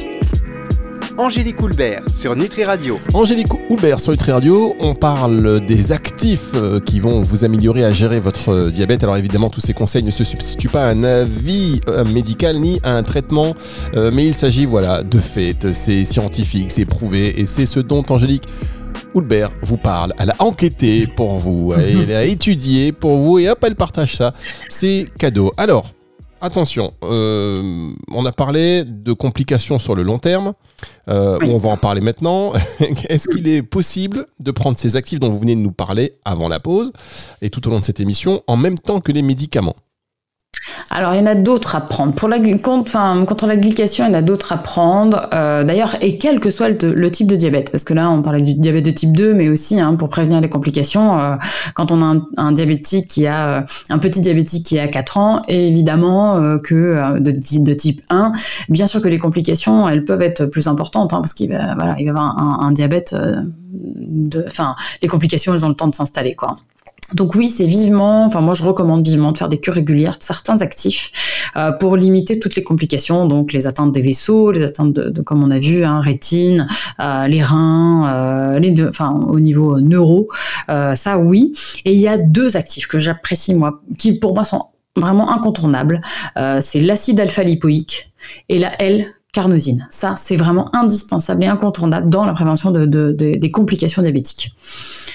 Angélique 1.18 1.60
Houlbert 1.60 2.04
sur 2.14 2.36
Nutri 2.36 2.62
Radio. 2.62 3.00
Angélique 3.12 3.52
Houlbert 3.68 3.98
sur 3.98 4.12
Nutri 4.12 4.30
Radio, 4.30 4.76
on 4.78 4.94
parle 4.94 5.60
des 5.60 5.90
actifs 5.90 6.52
euh, 6.54 6.78
qui 6.78 7.00
vont 7.00 7.22
vous 7.22 7.44
améliorer 7.44 7.84
à 7.84 7.90
gérer 7.90 8.20
votre 8.20 8.50
euh, 8.50 8.70
diabète. 8.70 9.02
Alors 9.02 9.16
évidemment, 9.16 9.50
tous 9.50 9.60
ces 9.60 9.74
conseils 9.74 10.04
ne 10.04 10.12
se 10.12 10.22
substituent 10.22 10.68
pas 10.68 10.84
à 10.84 10.90
un 10.90 11.02
avis 11.02 11.80
euh, 11.88 12.04
médical 12.04 12.60
ni 12.60 12.78
à 12.84 12.94
un 12.94 13.02
traitement, 13.02 13.54
mais 13.96 14.26
il 14.26 14.34
s'agit 14.34 14.64
voilà 14.64 15.02
de 15.02 15.18
faits, 15.18 15.72
c'est 15.74 16.04
scientifique, 16.04 16.70
c'est 16.70 16.84
prouvé 16.84 17.40
et 17.40 17.46
c'est 17.46 17.66
ce 17.66 17.80
dont 17.80 18.04
Angélique 18.10 18.44
Houlbert 19.18 19.50
vous 19.62 19.76
parle. 19.76 20.14
Elle 20.18 20.30
a 20.30 20.36
enquêté 20.38 21.06
pour 21.16 21.38
vous, 21.38 21.74
elle 21.74 22.12
a 22.12 22.24
étudié 22.24 22.92
pour 22.92 23.18
vous 23.18 23.38
et 23.38 23.48
hop, 23.48 23.58
elle 23.64 23.74
partage 23.74 24.14
ça. 24.14 24.32
C'est 24.68 25.06
cadeau. 25.18 25.52
Alors, 25.56 25.90
attention, 26.40 26.92
euh, 27.02 27.90
on 28.12 28.24
a 28.26 28.32
parlé 28.32 28.84
de 28.84 29.12
complications 29.12 29.80
sur 29.80 29.96
le 29.96 30.04
long 30.04 30.18
terme. 30.18 30.52
Euh, 31.08 31.36
on 31.42 31.58
va 31.58 31.70
en 31.70 31.76
parler 31.76 32.00
maintenant. 32.00 32.52
Est-ce 33.08 33.26
qu'il 33.28 33.48
est 33.48 33.62
possible 33.62 34.26
de 34.38 34.50
prendre 34.52 34.78
ces 34.78 34.94
actifs 34.94 35.18
dont 35.18 35.30
vous 35.30 35.40
venez 35.40 35.56
de 35.56 35.60
nous 35.60 35.72
parler 35.72 36.14
avant 36.24 36.48
la 36.48 36.60
pause 36.60 36.92
et 37.42 37.50
tout 37.50 37.66
au 37.66 37.70
long 37.72 37.80
de 37.80 37.84
cette 37.84 37.98
émission 37.98 38.42
en 38.46 38.56
même 38.56 38.78
temps 38.78 39.00
que 39.00 39.10
les 39.10 39.22
médicaments? 39.22 39.76
Alors, 40.90 41.14
il 41.14 41.18
y 41.18 41.20
en 41.20 41.26
a 41.26 41.34
d'autres 41.34 41.76
à 41.76 41.80
prendre. 41.80 42.14
Pour 42.14 42.30
contre, 42.62 42.94
enfin, 42.94 43.24
contre 43.26 43.46
la 43.46 43.54
il 43.54 43.78
y 43.78 44.02
en 44.02 44.14
a 44.14 44.22
d'autres 44.22 44.52
à 44.52 44.56
prendre. 44.56 45.28
Euh, 45.34 45.64
d'ailleurs, 45.64 45.96
et 46.00 46.18
quel 46.18 46.40
que 46.40 46.50
soit 46.50 46.68
le, 46.68 47.10
type 47.10 47.26
de 47.26 47.36
diabète. 47.36 47.70
Parce 47.70 47.84
que 47.84 47.94
là, 47.94 48.10
on 48.10 48.22
parlait 48.22 48.40
du 48.40 48.54
diabète 48.54 48.84
de 48.84 48.90
type 48.90 49.16
2, 49.16 49.34
mais 49.34 49.48
aussi 49.48 49.78
hein, 49.80 49.94
pour 49.96 50.08
prévenir 50.08 50.40
les 50.40 50.48
complications. 50.48 51.20
Euh, 51.20 51.36
quand 51.74 51.92
on 51.92 52.02
a 52.02 52.16
un, 52.36 52.52
diabétique 52.52 53.08
qui 53.08 53.26
a, 53.26 53.48
euh, 53.48 53.60
un 53.90 53.98
petit 53.98 54.20
diabétique 54.20 54.66
qui 54.66 54.78
a 54.78 54.88
4 54.88 55.18
ans, 55.18 55.42
évidemment 55.48 56.58
que 56.58 57.18
de, 57.18 57.32
de, 57.32 57.74
type 57.74 58.00
1, 58.10 58.32
bien 58.68 58.86
sûr 58.86 59.02
que 59.02 59.08
les 59.08 59.18
complications, 59.18 59.88
elles 59.88 60.04
peuvent 60.04 60.22
être 60.22 60.46
plus 60.46 60.68
importantes, 60.68 61.12
hein, 61.12 61.20
parce 61.20 61.34
qu'il 61.34 61.50
va, 61.50 61.74
voilà, 61.74 61.96
avoir 62.08 62.38
un, 62.38 62.66
un 62.66 62.72
diabète, 62.72 63.14
de, 63.14 64.44
enfin, 64.46 64.74
les 65.02 65.08
complications, 65.08 65.54
elles 65.54 65.64
ont 65.64 65.70
le 65.70 65.74
temps 65.74 65.88
de 65.88 65.94
s'installer, 65.94 66.34
quoi. 66.34 66.54
Donc 67.14 67.34
oui, 67.34 67.48
c'est 67.48 67.66
vivement, 67.66 68.26
enfin 68.26 68.42
moi 68.42 68.54
je 68.54 68.62
recommande 68.62 69.06
vivement 69.06 69.32
de 69.32 69.38
faire 69.38 69.48
des 69.48 69.58
cures 69.58 69.74
régulières 69.74 70.18
de 70.18 70.22
certains 70.22 70.60
actifs 70.60 71.10
euh, 71.56 71.72
pour 71.72 71.96
limiter 71.96 72.38
toutes 72.38 72.54
les 72.54 72.62
complications, 72.62 73.26
donc 73.26 73.52
les 73.52 73.66
atteintes 73.66 73.92
des 73.92 74.02
vaisseaux, 74.02 74.50
les 74.50 74.62
atteintes 74.62 74.92
de, 74.92 75.22
comme 75.22 75.42
on 75.42 75.50
a 75.50 75.58
vu, 75.58 75.84
hein, 75.84 76.00
rétine, 76.00 76.66
euh, 77.00 77.26
les 77.26 77.42
reins, 77.42 78.10
euh, 78.12 78.58
les 78.58 78.72
deux, 78.72 78.88
enfin 78.88 79.10
au 79.10 79.40
niveau 79.40 79.80
neuro, 79.80 80.28
ça 80.68 81.18
oui. 81.18 81.52
Et 81.86 81.94
il 81.94 81.98
y 81.98 82.08
a 82.08 82.18
deux 82.18 82.56
actifs 82.56 82.86
que 82.86 82.98
j'apprécie 82.98 83.54
moi, 83.54 83.80
qui 83.98 84.18
pour 84.18 84.34
moi 84.34 84.44
sont 84.44 84.66
vraiment 84.96 85.30
incontournables. 85.30 86.02
c'est 86.60 86.80
l'acide 86.80 87.20
alpha-lipoïque 87.20 88.12
et 88.48 88.58
la 88.58 88.80
L-carnosine. 88.82 89.86
Ça, 89.90 90.16
c'est 90.18 90.36
vraiment 90.36 90.74
indispensable 90.74 91.44
et 91.44 91.46
incontournable 91.46 92.10
dans 92.10 92.26
la 92.26 92.32
prévention 92.32 92.70
de, 92.70 92.84
des 93.12 93.50
complications 93.50 94.02
diabétiques. 94.02 94.52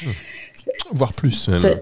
Mmh. 0.02 0.10
Voire 0.92 1.14
plus 1.14 1.48
même. 1.48 1.80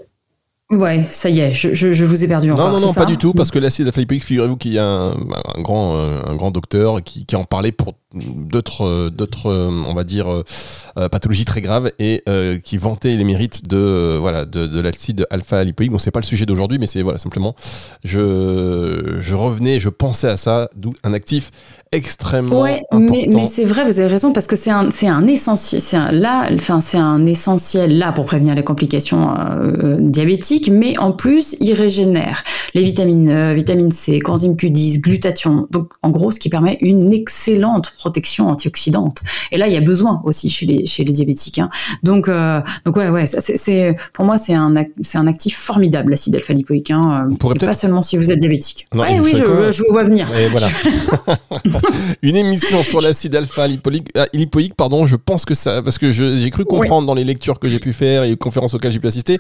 Ouais, 0.72 1.04
ça 1.04 1.30
y 1.30 1.42
est, 1.42 1.54
je, 1.54 1.74
je, 1.74 2.06
vous 2.06 2.24
ai 2.24 2.30
perdu 2.30 2.50
encore. 2.50 2.70
Non, 2.70 2.80
non, 2.80 2.88
non, 2.88 2.94
pas 2.94 3.04
du 3.04 3.18
tout, 3.18 3.34
parce 3.34 3.51
que 3.51 3.60
l'acide 3.60 3.88
alpha-lipoïque, 3.88 4.24
figurez-vous 4.24 4.56
qu'il 4.56 4.72
y 4.72 4.80
a 4.80 4.86
un, 4.86 5.12
un, 5.12 5.62
grand, 5.62 5.98
euh, 5.98 6.22
un 6.25 6.34
grand 6.36 6.50
docteur 6.50 7.04
qui, 7.04 7.25
qui 7.25 7.36
en 7.36 7.44
parlait 7.44 7.74
pour 7.74 7.96
d'autres, 8.13 9.10
d'autres, 9.10 9.51
on 9.51 9.94
va 9.94 10.06
dire, 10.06 10.30
euh, 10.30 11.10
pathologies 11.10 11.44
très 11.44 11.60
graves 11.60 11.92
et 12.00 12.24
euh, 12.30 12.58
qui 12.58 12.78
vantait 12.78 13.18
les 13.18 13.25
mérites 13.25 13.68
de, 13.68 14.18
voilà, 14.18 14.46
de, 14.46 14.66
de 14.66 14.80
l'acide 14.80 15.28
alpha-lipoïque. 15.30 15.92
Bon, 15.92 16.00
c'est 16.00 16.12
pas 16.12 16.22
le 16.22 16.25
sujet 16.25 16.46
d'aujourd'hui, 16.46 16.79
mais 16.79 16.88
c'est 16.88 17.01
voilà, 17.01 17.20
simplement, 17.20 17.53
je, 18.05 19.18
je 19.20 19.36
revenais, 19.36 19.81
je 19.81 19.90
pensais 19.90 20.29
à 20.29 20.38
ça, 20.38 20.70
d'où 20.77 20.94
un 21.03 21.12
actif 21.12 21.51
extrêmement 21.94 22.62
ouais, 22.62 22.84
Mais, 22.94 23.27
mais 23.34 23.46
c'est 23.46 23.66
vrai, 23.66 23.84
vous 23.84 24.00
avez 24.00 24.08
raison, 24.08 24.32
parce 24.32 24.48
que 24.48 24.56
c'est 24.56 24.72
un, 24.72 24.90
c'est 24.92 25.08
un 25.10 25.27
essentiel, 25.27 25.82
c'est 25.82 25.98
un, 25.98 26.12
là, 26.12 26.50
enfin, 26.54 26.80
c'est 26.80 26.98
un 26.98 27.25
essentiel 27.25 27.98
là 27.98 28.14
pour 28.14 28.25
prévenir 28.25 28.56
les 28.56 28.64
complications 28.64 29.36
euh, 29.38 29.98
diabétiques, 30.00 30.70
mais 30.72 30.98
en 31.00 31.12
plus, 31.12 31.58
il 31.60 31.74
régénère 31.74 32.44
les 32.74 32.84
vitamines, 32.84 33.30
euh, 33.30 33.54
vitamine 33.54 33.92
C, 33.92 34.20
coenzyme 34.20 34.54
Q10, 34.54 35.01
glutathion. 35.01 35.68
Donc, 35.70 35.92
en 36.01 36.12
gros, 36.12 36.32
ce 36.32 36.40
qui 36.40 36.48
permet 36.48 36.77
une 36.80 37.12
excellente 37.12 37.92
protection 37.98 38.48
antioxydante. 38.48 39.20
Et 39.51 39.58
là, 39.58 39.68
il 39.68 39.74
y 39.74 39.77
a 39.77 39.82
besoin 39.82 40.22
aussi 40.24 40.50
chez 40.50 40.66
les, 40.66 40.86
chez 40.86 41.04
les 41.04 41.12
diabétiques. 41.12 41.60
Hein. 41.60 41.68
Donc, 42.04 42.30
euh, 42.30 42.62
donc 42.86 42.96
ouais, 42.96 43.10
ouais, 43.10 43.25
c'est, 43.25 43.58
c'est, 43.58 43.98
pour 44.14 44.24
moi, 44.24 44.38
c'est 44.38 44.54
un, 44.54 44.74
c'est 45.01 45.18
un 45.18 45.27
actif 45.27 45.58
formidable, 45.58 46.12
l'acide 46.12 46.36
alpha-lipoïque. 46.36 46.92
Hein, 46.92 47.27
pas 47.60 47.74
seulement 47.74 48.01
si 48.01 48.16
vous 48.16 48.32
êtes 48.32 48.40
diabétique. 48.40 48.88
ouais, 48.96 49.20
oui, 49.20 49.34
je, 49.34 49.72
je, 49.72 49.84
vous 49.84 49.92
vois 49.92 50.04
venir. 50.04 50.32
Et 50.38 50.48
voilà. 50.48 50.70
une 52.22 52.35
émission 52.35 52.83
sur 52.83 53.01
l'acide 53.01 53.35
alpha 53.35 53.67
lipoïque, 53.67 54.09
euh, 54.17 54.25
lipoïque, 54.33 54.75
pardon, 54.75 55.05
je 55.05 55.15
pense 55.15 55.46
que 55.46 55.55
ça, 55.55 55.81
parce 55.81 55.98
que 55.98 56.11
j'ai 56.11 56.50
cru 56.50 56.65
comprendre 56.65 57.07
dans 57.07 57.13
les 57.13 57.24
lectures 57.24 57.59
que 57.59 57.70
j'ai 57.70 57.79
pu 57.79 57.94
faire 57.94 58.24
et 58.24 58.29
les 58.29 58.37
conférences 58.37 58.74
auxquelles 58.74 58.91
j'ai 58.91 59.00
pu 59.00 59.07
assister, 59.07 59.39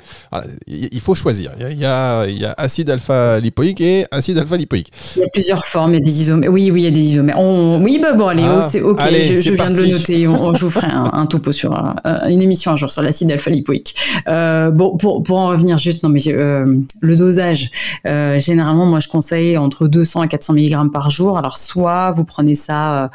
il 0.67 0.99
faut 0.99 1.15
choisir. 1.15 1.51
Il 1.59 1.79
y, 1.79 1.85
a, 1.85 2.25
il 2.27 2.39
y 2.39 2.45
a 2.45 2.53
acide 2.57 2.89
alpha 2.89 3.39
lipoïque 3.39 3.81
et 3.81 4.05
acide 4.11 4.37
alpha 4.37 4.57
lipoïque. 4.57 4.91
Il 5.15 5.21
y 5.21 5.23
a 5.23 5.27
plusieurs 5.33 5.65
formes, 5.65 5.93
il 5.93 5.99
y 5.99 6.01
a 6.01 6.05
des 6.05 6.21
isomères. 6.21 6.51
Oui, 6.51 6.71
oui, 6.71 6.81
il 6.81 6.83
y 6.85 6.87
a 6.87 6.91
des 6.91 6.99
isomères. 6.99 7.39
Oui, 7.39 7.99
bah 8.01 8.13
bon, 8.13 8.27
allez, 8.27 8.43
ah, 8.45 8.67
c'est 8.69 8.81
ok, 8.81 8.99
je, 9.01 9.51
viens 9.51 9.71
de 9.71 9.81
le 9.81 9.87
noter. 9.87 10.27
On, 10.27 10.53
je 10.53 10.65
vous 10.65 10.71
ferai 10.71 10.87
un, 10.91 11.25
topo 11.25 11.51
sur 11.51 11.73
euh, 11.73 12.27
une 12.27 12.41
émission 12.41 12.71
un 12.71 12.75
jour 12.75 12.89
sur 12.89 13.01
l'acide 13.01 13.31
alpha 13.31 13.51
lipoïque. 13.51 13.95
Euh, 14.27 14.71
bon, 14.71 14.97
pour, 14.97 15.23
pour 15.23 15.39
en 15.39 15.47
revenir 15.47 15.77
juste, 15.77 16.03
non, 16.03 16.09
mais 16.09 16.21
le 16.25 17.15
dosage, 17.15 17.71
généralement, 18.05 18.85
moi, 18.85 18.99
je 18.99 19.07
conseille 19.07 19.57
entre 19.57 19.87
200 19.87 20.23
et 20.23 20.27
400 20.27 20.53
mg 20.53 20.91
par 20.91 21.09
jour. 21.09 21.37
Alors, 21.37 21.57
soit 21.57 22.11
vous 22.11 22.25
prenez 22.31 22.55
ça 22.55 23.03
euh, 23.03 23.07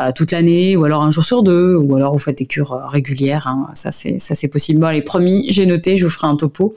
euh, 0.00 0.10
toute 0.14 0.32
l'année, 0.32 0.76
ou 0.76 0.84
alors 0.84 1.02
un 1.02 1.10
jour 1.10 1.24
sur 1.24 1.42
deux, 1.42 1.76
ou 1.76 1.96
alors 1.96 2.12
vous 2.12 2.18
faites 2.18 2.38
des 2.38 2.46
cures 2.46 2.72
euh, 2.72 2.86
régulières. 2.86 3.46
Hein. 3.46 3.68
Ça, 3.74 3.92
c'est 3.92 4.18
ça, 4.18 4.34
c'est 4.34 4.48
possible. 4.48 4.80
Bon, 4.80 4.86
allez, 4.86 5.02
promis, 5.02 5.46
j'ai 5.50 5.66
noté, 5.66 5.96
je 5.96 6.04
vous 6.04 6.10
ferai 6.10 6.26
un 6.26 6.36
topo. 6.36 6.74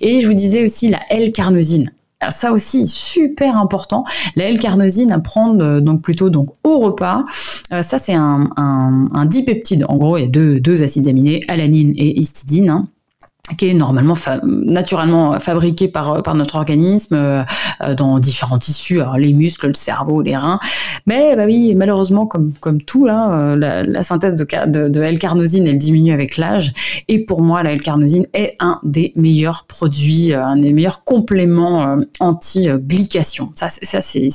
Et 0.00 0.20
je 0.20 0.26
vous 0.26 0.34
disais 0.34 0.64
aussi 0.64 0.88
la 0.88 1.00
L-carnosine. 1.10 1.90
ça 2.30 2.52
aussi 2.52 2.86
super 2.86 3.56
important. 3.56 4.04
La 4.36 4.44
L-carnosine 4.44 5.10
à 5.10 5.18
prendre 5.18 5.80
donc 5.80 6.02
plutôt 6.02 6.30
donc 6.30 6.50
au 6.64 6.78
repas. 6.78 7.24
ça 7.70 7.98
c'est 7.98 8.14
un, 8.14 9.26
dipeptide. 9.26 9.84
En 9.88 9.96
gros, 9.96 10.16
il 10.16 10.22
y 10.22 10.26
a 10.26 10.28
deux, 10.28 10.60
deux 10.60 10.82
acides 10.82 11.08
aminés, 11.08 11.40
alanine 11.48 11.92
et 11.96 12.18
histidine. 12.18 12.70
Hein 12.70 12.88
qui 13.56 13.68
est 13.68 13.74
normalement 13.74 14.14
naturellement 14.42 15.38
fabriqué 15.40 15.88
par, 15.88 16.22
par 16.22 16.34
notre 16.34 16.56
organisme 16.56 17.14
euh, 17.14 17.42
euh, 17.82 17.94
dans 17.94 18.18
différents 18.18 18.58
tissus, 18.58 19.00
alors 19.00 19.16
les 19.16 19.32
muscles, 19.32 19.68
le 19.68 19.74
cerveau, 19.74 20.22
les 20.22 20.36
reins. 20.36 20.58
Mais 21.06 21.36
bah 21.36 21.44
oui, 21.46 21.74
malheureusement, 21.74 22.26
comme, 22.26 22.52
comme 22.60 22.80
tout, 22.82 23.06
là, 23.06 23.32
euh, 23.32 23.84
la, 23.86 24.02
synthèse 24.02 24.34
de, 24.34 24.46
de, 24.66 24.88
de 24.88 25.00
L-carnosine, 25.00 25.66
elle 25.66 25.78
diminue 25.78 26.12
avec 26.12 26.36
l'âge. 26.36 26.72
Et 27.08 27.24
pour 27.24 27.42
moi, 27.42 27.62
la 27.62 27.72
L-carnosine 27.72 28.26
est 28.34 28.56
un 28.60 28.80
des 28.82 29.12
meilleurs 29.16 29.66
produits, 29.66 30.32
un 30.34 30.56
des 30.56 30.72
meilleurs 30.72 31.04
compléments 31.04 31.96
anti-glycation. 32.18 33.52
Ça, 33.54 33.68
ça 33.68 34.00
c'est 34.00 34.28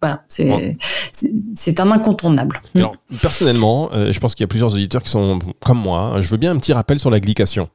voilà, 0.00 0.24
c'est 0.28 1.78
un 1.78 1.90
incontournable. 1.92 2.60
Alors, 2.74 2.96
personnellement, 3.20 3.88
je 3.92 4.18
pense 4.18 4.34
qu'il 4.34 4.42
y 4.42 4.46
a 4.46 4.48
plusieurs 4.48 4.74
auditeurs 4.74 5.02
qui 5.02 5.10
sont 5.10 5.38
comme 5.64 5.78
moi. 5.78 6.20
Je 6.20 6.28
veux 6.28 6.38
bien 6.38 6.50
un 6.50 6.58
petit 6.58 6.72
rappel 6.72 6.98
sur 6.98 7.10
la 7.10 7.20
glycation. 7.20 7.68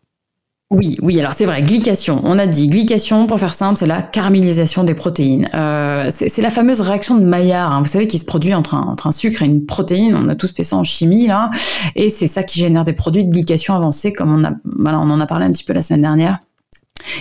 Oui, 0.69 0.97
oui, 1.01 1.17
alors 1.17 1.31
c'est 1.31 1.45
vrai, 1.45 1.63
glycation. 1.63 2.19
On 2.25 2.37
a 2.37 2.45
dit 2.45 2.67
glycation, 2.67 3.25
pour 3.25 3.39
faire 3.39 3.53
simple, 3.53 3.77
c'est 3.77 3.85
la 3.85 4.01
caramélisation 4.01 4.83
des 4.83 4.95
protéines. 4.95 5.47
Euh, 5.53 6.11
c'est 6.11 6.41
la 6.41 6.49
fameuse 6.49 6.81
réaction 6.81 7.15
de 7.17 7.23
Maillard, 7.23 7.71
hein, 7.71 7.79
vous 7.79 7.87
savez, 7.87 8.05
qui 8.05 8.19
se 8.19 8.25
produit 8.25 8.53
entre 8.53 8.75
un, 8.75 8.81
entre 8.81 9.07
un, 9.07 9.13
sucre 9.13 9.43
et 9.43 9.45
une 9.45 9.65
protéine. 9.65 10.13
On 10.13 10.27
a 10.27 10.35
tous 10.35 10.51
fait 10.51 10.63
ça 10.63 10.75
en 10.75 10.83
chimie, 10.83 11.27
là. 11.27 11.51
Et 11.95 12.09
c'est 12.09 12.27
ça 12.27 12.43
qui 12.43 12.59
génère 12.59 12.83
des 12.83 12.91
produits 12.91 13.23
de 13.23 13.31
glycation 13.31 13.75
avancée, 13.75 14.11
comme 14.11 14.33
on, 14.33 14.43
a, 14.43 14.51
voilà, 14.65 14.99
on 14.99 15.09
en 15.09 15.21
a 15.21 15.25
parlé 15.25 15.45
un 15.45 15.51
petit 15.51 15.63
peu 15.63 15.71
la 15.71 15.81
semaine 15.81 16.01
dernière. 16.01 16.39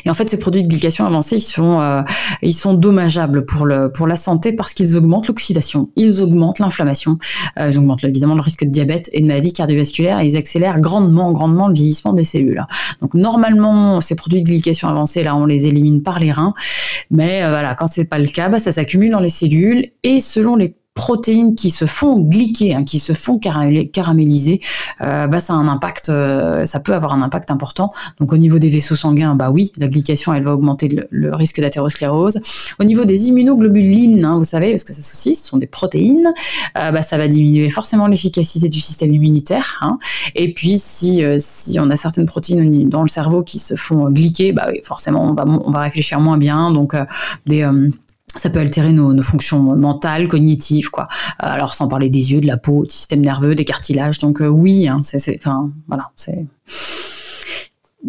Et 0.04 0.10
en 0.10 0.14
fait, 0.14 0.28
ces 0.28 0.38
produits 0.38 0.62
de 0.62 0.68
glycation 0.68 1.06
avancée, 1.06 1.36
ils 1.36 1.40
sont, 1.40 1.80
euh, 1.80 2.02
ils 2.42 2.54
sont 2.54 2.74
dommageables 2.74 3.44
pour, 3.44 3.66
le, 3.66 3.90
pour 3.90 4.06
la 4.06 4.16
santé 4.16 4.52
parce 4.52 4.72
qu'ils 4.74 4.96
augmentent 4.96 5.28
l'oxydation, 5.28 5.90
ils 5.96 6.22
augmentent 6.22 6.58
l'inflammation, 6.58 7.18
euh, 7.58 7.70
ils 7.70 7.78
augmentent 7.78 8.04
évidemment 8.04 8.34
le 8.34 8.40
risque 8.40 8.64
de 8.64 8.70
diabète 8.70 9.10
et 9.12 9.20
de 9.20 9.26
maladies 9.26 9.52
cardiovasculaires 9.52 10.20
et 10.20 10.26
ils 10.26 10.36
accélèrent 10.36 10.80
grandement, 10.80 11.32
grandement 11.32 11.68
le 11.68 11.74
vieillissement 11.74 12.12
des 12.12 12.24
cellules. 12.24 12.64
Donc 13.00 13.14
normalement, 13.14 14.00
ces 14.00 14.14
produits 14.14 14.42
de 14.42 14.46
glycation 14.46 14.88
avancée, 14.88 15.22
là, 15.22 15.36
on 15.36 15.46
les 15.46 15.66
élimine 15.66 16.02
par 16.02 16.18
les 16.18 16.32
reins. 16.32 16.52
Mais 17.10 17.42
euh, 17.42 17.50
voilà, 17.50 17.74
quand 17.74 17.86
c'est 17.86 18.04
pas 18.04 18.18
le 18.18 18.26
cas, 18.26 18.48
bah, 18.48 18.60
ça 18.60 18.72
s'accumule 18.72 19.10
dans 19.10 19.20
les 19.20 19.28
cellules 19.28 19.90
et 20.02 20.20
selon 20.20 20.56
les 20.56 20.74
protéines 20.96 21.54
qui 21.54 21.70
se 21.70 21.85
font 21.85 22.18
glyquer, 22.18 22.74
hein, 22.74 22.82
qui 22.82 22.98
se 22.98 23.12
font 23.12 23.38
caraméliser, 23.38 24.61
euh, 25.02 25.26
bah, 25.26 25.40
ça 25.40 25.52
a 25.52 25.56
un 25.56 25.68
impact, 25.68 26.09
euh, 26.09 26.64
ça 26.64 26.80
peut 26.80 26.94
avoir 26.94 27.12
un 27.12 27.20
impact 27.20 27.50
important. 27.50 27.90
Donc 28.18 28.32
au 28.32 28.38
niveau 28.38 28.59
des 28.59 28.70
vaisseaux 28.70 28.96
sanguins, 28.96 29.35
bah 29.37 29.50
oui, 29.50 29.70
la 29.76 29.88
glycation, 29.88 30.32
elle 30.32 30.42
va 30.42 30.54
augmenter 30.54 30.88
le, 31.11 31.35
risque 31.37 31.61
d'athérosclérose. 31.61 32.40
Au 32.80 32.85
niveau 32.85 33.04
des 33.04 33.28
immunoglobulines, 33.28 34.24
hein, 34.24 34.38
vous 34.38 34.44
savez, 34.44 34.70
parce 34.70 34.85
que 34.85 34.94
ça 34.94 35.00
aussi, 35.00 35.37
ce 35.37 35.46
sont 35.46 35.59
des 35.59 35.66
protéines, 35.66 36.32
euh, 36.78 36.90
bah, 36.90 37.02
ça 37.02 37.18
va 37.18 37.28
diminuer 37.28 37.68
forcément 37.68 38.06
l'efficacité 38.06 38.70
du 38.70 38.80
système 38.80 39.14
immunitaire. 39.14 39.78
Hein. 39.82 39.98
Et 40.35 40.54
puis 40.54 40.78
si 40.78 41.22
si 41.38 41.78
on 41.78 41.90
a 41.90 41.96
certaines 41.96 42.26
protéines 42.26 42.88
dans 42.88 43.02
le 43.02 43.09
cerveau 43.09 43.42
qui 43.42 43.59
se 43.59 43.76
font 43.76 44.09
glyquer, 44.09 44.52
bah 44.52 44.68
oui, 44.70 44.80
forcément 44.82 45.24
on 45.24 45.35
va 45.35 45.44
on 45.46 45.70
va 45.70 45.80
réfléchir 45.80 46.20
moins 46.20 46.38
bien. 46.38 46.70
Donc 46.72 46.96
des 47.44 47.68
ça 48.38 48.51
peut 48.51 48.59
altérer 48.59 48.92
nos, 48.92 49.20
fonctions 49.22 49.61
mentales, 49.77 50.29
cognitives, 50.29 50.90
quoi. 50.90 51.09
Euh, 51.42 51.46
alors 51.46 51.75
sans 51.75 51.88
parler 51.88 52.09
des 52.09 52.33
yeux, 52.33 52.40
de 52.40 52.46
la 52.46 52.57
peau, 52.57 52.85
du 52.85 52.90
système 52.90 53.20
nerveux, 53.20 53.55
des 53.55 53.64
cartilages. 53.64 54.18
Donc 54.18 54.40
euh, 54.40 54.46
oui, 54.46 54.88
hein, 54.88 55.01
c'est, 55.03 55.38
enfin 55.38 55.70
voilà, 55.88 56.11
c'est 56.16 56.46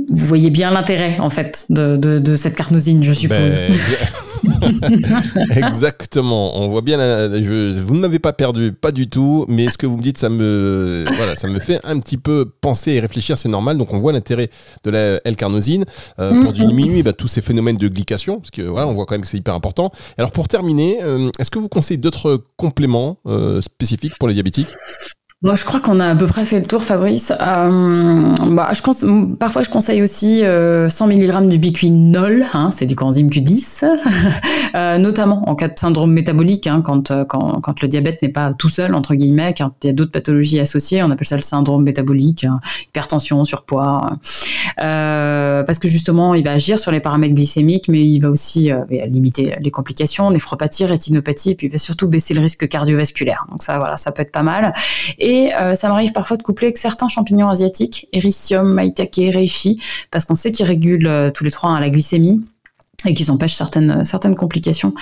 vous 0.10 0.26
voyez 0.28 0.52
bien 0.52 0.70
l'intérêt 0.70 1.18
en 1.20 1.30
fait 1.30 1.66
de, 1.70 2.36
cette 2.36 2.56
carnosine, 2.56 3.04
je 3.04 3.14
suppose. 3.14 3.56
Ben, 3.56 3.74
exactement. 5.56 6.58
On 6.58 6.70
voit 6.70 6.82
bien. 6.82 6.98
vous 7.28 7.96
ne 7.96 8.00
m'avez 8.00 8.20
pas 8.20 8.34
perdu, 8.34 8.72
pas 8.72 8.92
du 8.92 9.10
tout. 9.10 9.46
Mais 9.48 9.70
ce 9.70 9.78
que 9.78 9.86
vous 9.86 9.98
me 9.98 10.02
dites, 10.02 10.18
ça 10.18 10.30
me, 10.30 11.06
voilà, 11.16 11.36
ça 11.36 11.48
me 11.48 11.60
fait 11.60 11.80
un 11.84 12.00
petit 12.00 12.18
peu 12.18 12.52
penser 12.62 12.94
et 12.94 13.00
réfléchir. 13.00 13.38
C'est 13.38 13.50
normal. 13.50 13.78
Donc 13.78 13.94
on 13.94 14.00
voit 14.00 14.12
l'intérêt 14.12 14.50
de 14.84 14.90
la 14.90 15.20
L-carnosine 15.26 15.86
euh, 16.20 16.42
pour 16.42 16.52
mm-hmm. 16.52 16.68
diminuer 16.68 17.04
bah, 17.04 17.14
tous 17.14 17.28
ces 17.28 17.42
phénomènes 17.42 17.78
de 17.78 17.88
glycation, 17.88 18.40
parce 18.40 18.52
que 18.52 18.62
voilà, 18.62 18.88
on 18.88 18.94
voit 18.94 19.06
quand 19.06 19.16
même 19.16 19.22
que 19.22 19.28
c'est 19.28 19.38
hyper 19.38 19.54
important. 19.54 19.90
Alors 20.18 20.32
pour 20.32 20.48
terminer, 20.48 21.00
euh, 21.04 21.30
est-ce 21.40 21.52
que 21.52 21.60
vous 21.60 21.70
conseillez 21.70 22.00
d'autres 22.00 22.42
compléments 22.56 23.20
euh, 23.28 23.62
spécifiques 23.62 24.18
pour 24.18 24.28
les 24.28 24.34
diabétiques? 24.34 24.74
Moi, 25.44 25.54
je 25.54 25.66
crois 25.66 25.80
qu'on 25.80 26.00
a 26.00 26.08
à 26.08 26.16
peu 26.16 26.26
près 26.26 26.46
fait 26.46 26.60
le 26.60 26.66
tour, 26.66 26.84
Fabrice. 26.84 27.32
Euh, 27.32 28.24
bah, 28.56 28.72
parfois, 29.40 29.62
je 29.62 29.70
conseille 29.70 30.02
aussi 30.02 30.40
100 30.40 30.44
euh, 30.44 30.88
mg 30.90 31.48
du 31.48 31.60
biquinol, 31.60 32.44
hein, 32.54 32.72
c'est 32.72 32.88
du 32.88 32.96
coenzyme 32.96 33.28
Q10, 33.28 33.86
euh, 34.76 34.98
notamment 34.98 35.48
en 35.48 35.54
cas 35.54 35.68
de 35.68 35.78
syndrome 35.78 36.12
métabolique, 36.12 36.66
hein, 36.66 36.82
quand, 36.82 37.12
quand, 37.28 37.82
le 37.84 37.88
diabète 37.88 38.24
n'est 38.24 38.30
pas 38.30 38.52
tout 38.54 38.70
seul, 38.70 38.96
entre 38.96 39.14
guillemets, 39.14 39.54
quand 39.56 39.74
il 39.84 39.88
y 39.88 39.90
a 39.92 39.94
d'autres 39.94 40.12
pathologies 40.12 40.60
associées, 40.60 41.04
on 41.04 41.12
appelle 41.12 41.28
ça 41.28 41.36
le 41.36 41.44
syndrome 41.44 41.84
métabolique, 41.84 42.44
hein, 42.44 42.60
hypertension, 42.88 43.44
surpoids, 43.44 44.10
parce 44.76 45.78
que 45.78 45.88
justement, 45.88 46.34
il 46.34 46.44
va 46.44 46.54
agir 46.54 46.80
sur 46.80 46.92
les 46.92 47.00
paramètres 47.00 47.36
glycémiques, 47.36 47.90
mais 47.90 48.04
il 48.04 48.22
va 48.22 48.32
aussi 48.32 48.72
limiter 49.08 49.56
les 49.60 49.70
complications, 49.70 50.32
néphropathie, 50.32 50.86
rétinopathie, 50.86 51.52
et 51.52 51.56
puis 51.56 51.68
il 51.68 51.72
va 51.72 51.78
surtout 51.78 52.08
baisser 52.08 52.34
le 52.34 52.42
risque 52.42 52.68
cardiovasculaire. 52.68 53.46
Donc 53.52 53.62
ça, 53.62 53.78
voilà, 53.78 53.98
ça 53.98 54.12
peut 54.12 54.24
être 54.24 54.32
pas 54.32 54.42
mal. 54.42 54.74
Euh, 55.28 55.76
ça 55.76 55.90
m'arrive 55.90 56.14
parfois 56.14 56.38
de 56.38 56.44
coupler 56.44 56.68
avec 56.68 56.78
certains 56.78 57.10
champignons 57.10 57.50
asiatiques, 57.50 58.08
Erythricium, 58.14 58.74
Maitake, 58.74 59.20
Reishi, 59.34 59.82
parce 60.12 60.26
qu'on 60.26 60.36
sait 60.36 60.52
qu'ils 60.52 60.66
régulent 60.66 61.08
euh, 61.08 61.32
tous 61.32 61.44
les 61.44 61.52
trois 61.52 61.72
hein, 61.72 61.80
la 61.80 61.90
glycémie 61.90 62.42
et 63.06 63.14
qu'ils 63.14 63.32
empêchent 63.32 63.56
certaines, 63.56 64.06
certaines 64.06 64.36
complications 64.36 64.94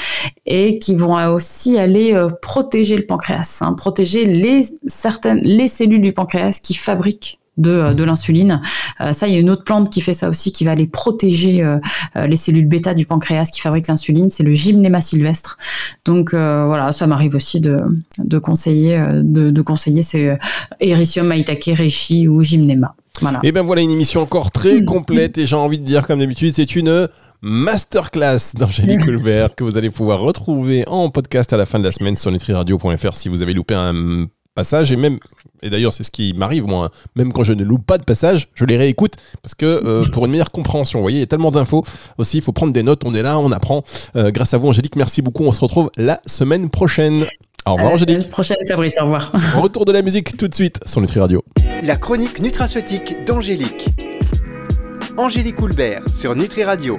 et 0.45 0.79
qui 0.79 0.95
vont 0.95 1.15
aussi 1.31 1.77
aller 1.77 2.13
euh, 2.13 2.29
protéger 2.41 2.97
le 2.97 3.05
pancréas, 3.05 3.59
hein, 3.61 3.73
protéger 3.73 4.63
certaines, 4.87 5.41
les 5.41 5.67
cellules 5.67 6.01
du 6.01 6.11
pancréas 6.11 6.59
qui 6.61 6.73
fabriquent 6.73 7.39
de, 7.57 7.71
euh, 7.71 7.93
de 7.93 8.03
l'insuline. 8.03 8.61
Euh, 9.01 9.13
ça, 9.13 9.27
il 9.27 9.33
y 9.33 9.37
a 9.37 9.39
une 9.39 9.49
autre 9.49 9.63
plante 9.63 9.89
qui 9.89 10.01
fait 10.01 10.13
ça 10.13 10.29
aussi, 10.29 10.51
qui 10.51 10.65
va 10.65 10.71
aller 10.71 10.87
protéger 10.87 11.63
euh, 11.63 11.79
les 12.27 12.35
cellules 12.35 12.67
bêta 12.67 12.93
du 12.93 13.05
pancréas 13.05 13.49
qui 13.51 13.61
fabriquent 13.61 13.87
l'insuline. 13.87 14.29
C'est 14.29 14.43
le 14.43 14.53
Gymnema 14.53 15.01
sylvestre. 15.01 15.57
Donc 16.05 16.31
voilà, 16.31 16.91
ça 16.91 17.07
m'arrive 17.07 17.35
aussi 17.35 17.59
de, 17.59 17.79
de 18.19 18.37
conseiller, 18.37 18.99
de, 19.11 19.49
de 19.49 19.61
conseiller 19.61 20.03
ces 20.03 20.35
Erythricium 20.79 21.27
maitake, 21.27 21.71
reishi 21.75 22.27
ou 22.27 22.43
Gymnema. 22.43 22.95
Voilà. 23.21 23.39
Et 23.43 23.51
ben 23.51 23.61
voilà 23.61 23.81
une 23.81 23.91
émission 23.91 24.21
encore 24.21 24.51
très 24.51 24.83
complète 24.83 25.37
et 25.37 25.45
j'ai 25.45 25.55
envie 25.55 25.79
de 25.79 25.85
dire 25.85 26.05
comme 26.05 26.19
d'habitude, 26.19 26.53
c'est 26.53 26.75
une 26.75 27.07
masterclass 27.41 28.55
d'Angélique 28.57 28.99
Colbert 29.05 29.55
que 29.55 29.63
vous 29.63 29.77
allez 29.77 29.89
pouvoir 29.89 30.19
retrouver 30.19 30.83
en 30.87 31.09
podcast 31.09 31.53
à 31.53 31.57
la 31.57 31.65
fin 31.65 31.79
de 31.79 31.85
la 31.85 31.91
semaine 31.91 32.15
sur 32.15 32.31
nutriradio.fr 32.31 33.15
si 33.15 33.29
vous 33.29 33.41
avez 33.41 33.53
loupé 33.53 33.73
un 33.73 34.27
passage 34.55 34.91
et 34.91 34.95
même 34.95 35.19
et 35.61 35.69
d'ailleurs 35.69 35.93
c'est 35.93 36.03
ce 36.03 36.11
qui 36.11 36.33
m'arrive 36.33 36.65
moi 36.65 36.89
même 37.15 37.31
quand 37.31 37.43
je 37.43 37.53
ne 37.53 37.63
loupe 37.63 37.85
pas 37.85 37.97
de 37.97 38.03
passage 38.03 38.47
je 38.55 38.65
les 38.65 38.77
réécoute 38.77 39.13
parce 39.43 39.53
que 39.53 39.65
euh, 39.65 40.03
pour 40.11 40.25
une 40.25 40.31
meilleure 40.31 40.51
compréhension 40.51 40.99
vous 40.99 41.03
voyez 41.03 41.17
il 41.17 41.21
y 41.21 41.23
a 41.23 41.27
tellement 41.27 41.51
d'infos 41.51 41.83
aussi 42.17 42.37
il 42.37 42.43
faut 42.43 42.53
prendre 42.53 42.73
des 42.73 42.83
notes 42.83 43.03
on 43.05 43.13
est 43.13 43.21
là 43.21 43.37
on 43.37 43.51
apprend 43.51 43.83
euh, 44.15 44.31
grâce 44.31 44.53
à 44.53 44.57
vous 44.57 44.69
Angélique 44.69 44.95
merci 44.95 45.21
beaucoup 45.21 45.43
on 45.43 45.51
se 45.51 45.59
retrouve 45.59 45.91
la 45.97 46.19
semaine 46.25 46.69
prochaine 46.69 47.25
au 47.67 47.73
revoir 47.73 47.93
Angélique. 47.93 48.15
La 48.17 48.21
semaine 48.21 48.31
prochaine 48.31 48.57
Fabrice, 48.67 48.95
au 49.01 49.05
revoir. 49.05 49.31
Retour 49.55 49.85
de 49.85 49.91
la 49.91 50.03
musique 50.03 50.37
tout 50.37 50.47
de 50.47 50.53
suite 50.53 50.79
sur 50.85 51.01
Nutri 51.01 51.19
Radio. 51.19 51.43
La 51.81 51.95
chronique 51.95 52.39
nutraceutique 52.39 53.25
d'Angélique. 53.25 53.89
Angélique 55.17 55.59
Houlbert 55.59 56.03
sur 56.13 56.35
Nutri 56.35 56.63
Radio. 56.63 56.93